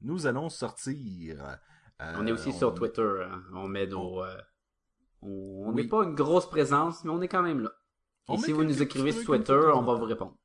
[0.00, 1.58] Nous allons sortir.
[2.00, 3.26] Euh, on est aussi sur Twitter.
[3.30, 3.42] hein.
[3.54, 4.24] On met nos...
[4.24, 4.36] euh,
[5.22, 5.88] on on n'est Oui.
[5.88, 7.70] pas une grosse présence, mais on est quand même là.
[8.26, 10.36] On Et si vous nous écrivez sur Twitter, on va vous répondre.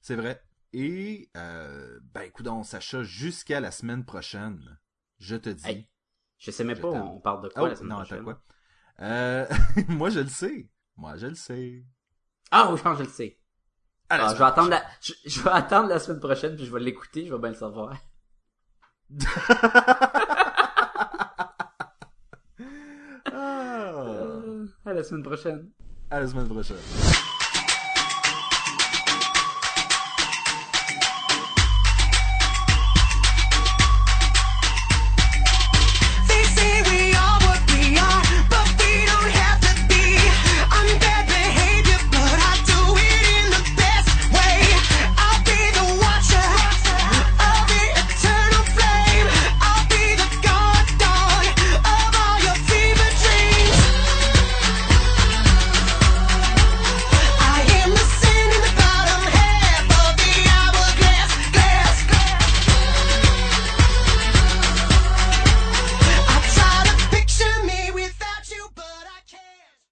[0.00, 0.42] C'est vrai.
[0.72, 4.78] Et, euh, ben écoute, on Sacha, jusqu'à la semaine prochaine,
[5.18, 5.66] je te dis...
[5.68, 5.88] Hey,
[6.38, 8.24] Je sais même Je pas, on parle de quoi Oh, la semaine non, prochaine?
[8.24, 8.42] quoi?
[9.00, 9.46] Euh,
[9.88, 10.68] moi, je le sais.
[10.96, 11.84] Moi, je le sais.
[12.50, 13.38] Ah oui, je pense que je le sais.
[14.08, 14.82] Ah, je, vais attendre la...
[15.00, 17.56] je, je vais attendre la semaine prochaine, puis je vais l'écouter, je vais bien le
[17.56, 17.96] savoir.
[23.32, 23.92] Ah.
[23.92, 25.70] Euh, à la semaine prochaine.
[26.10, 26.76] À la semaine prochaine.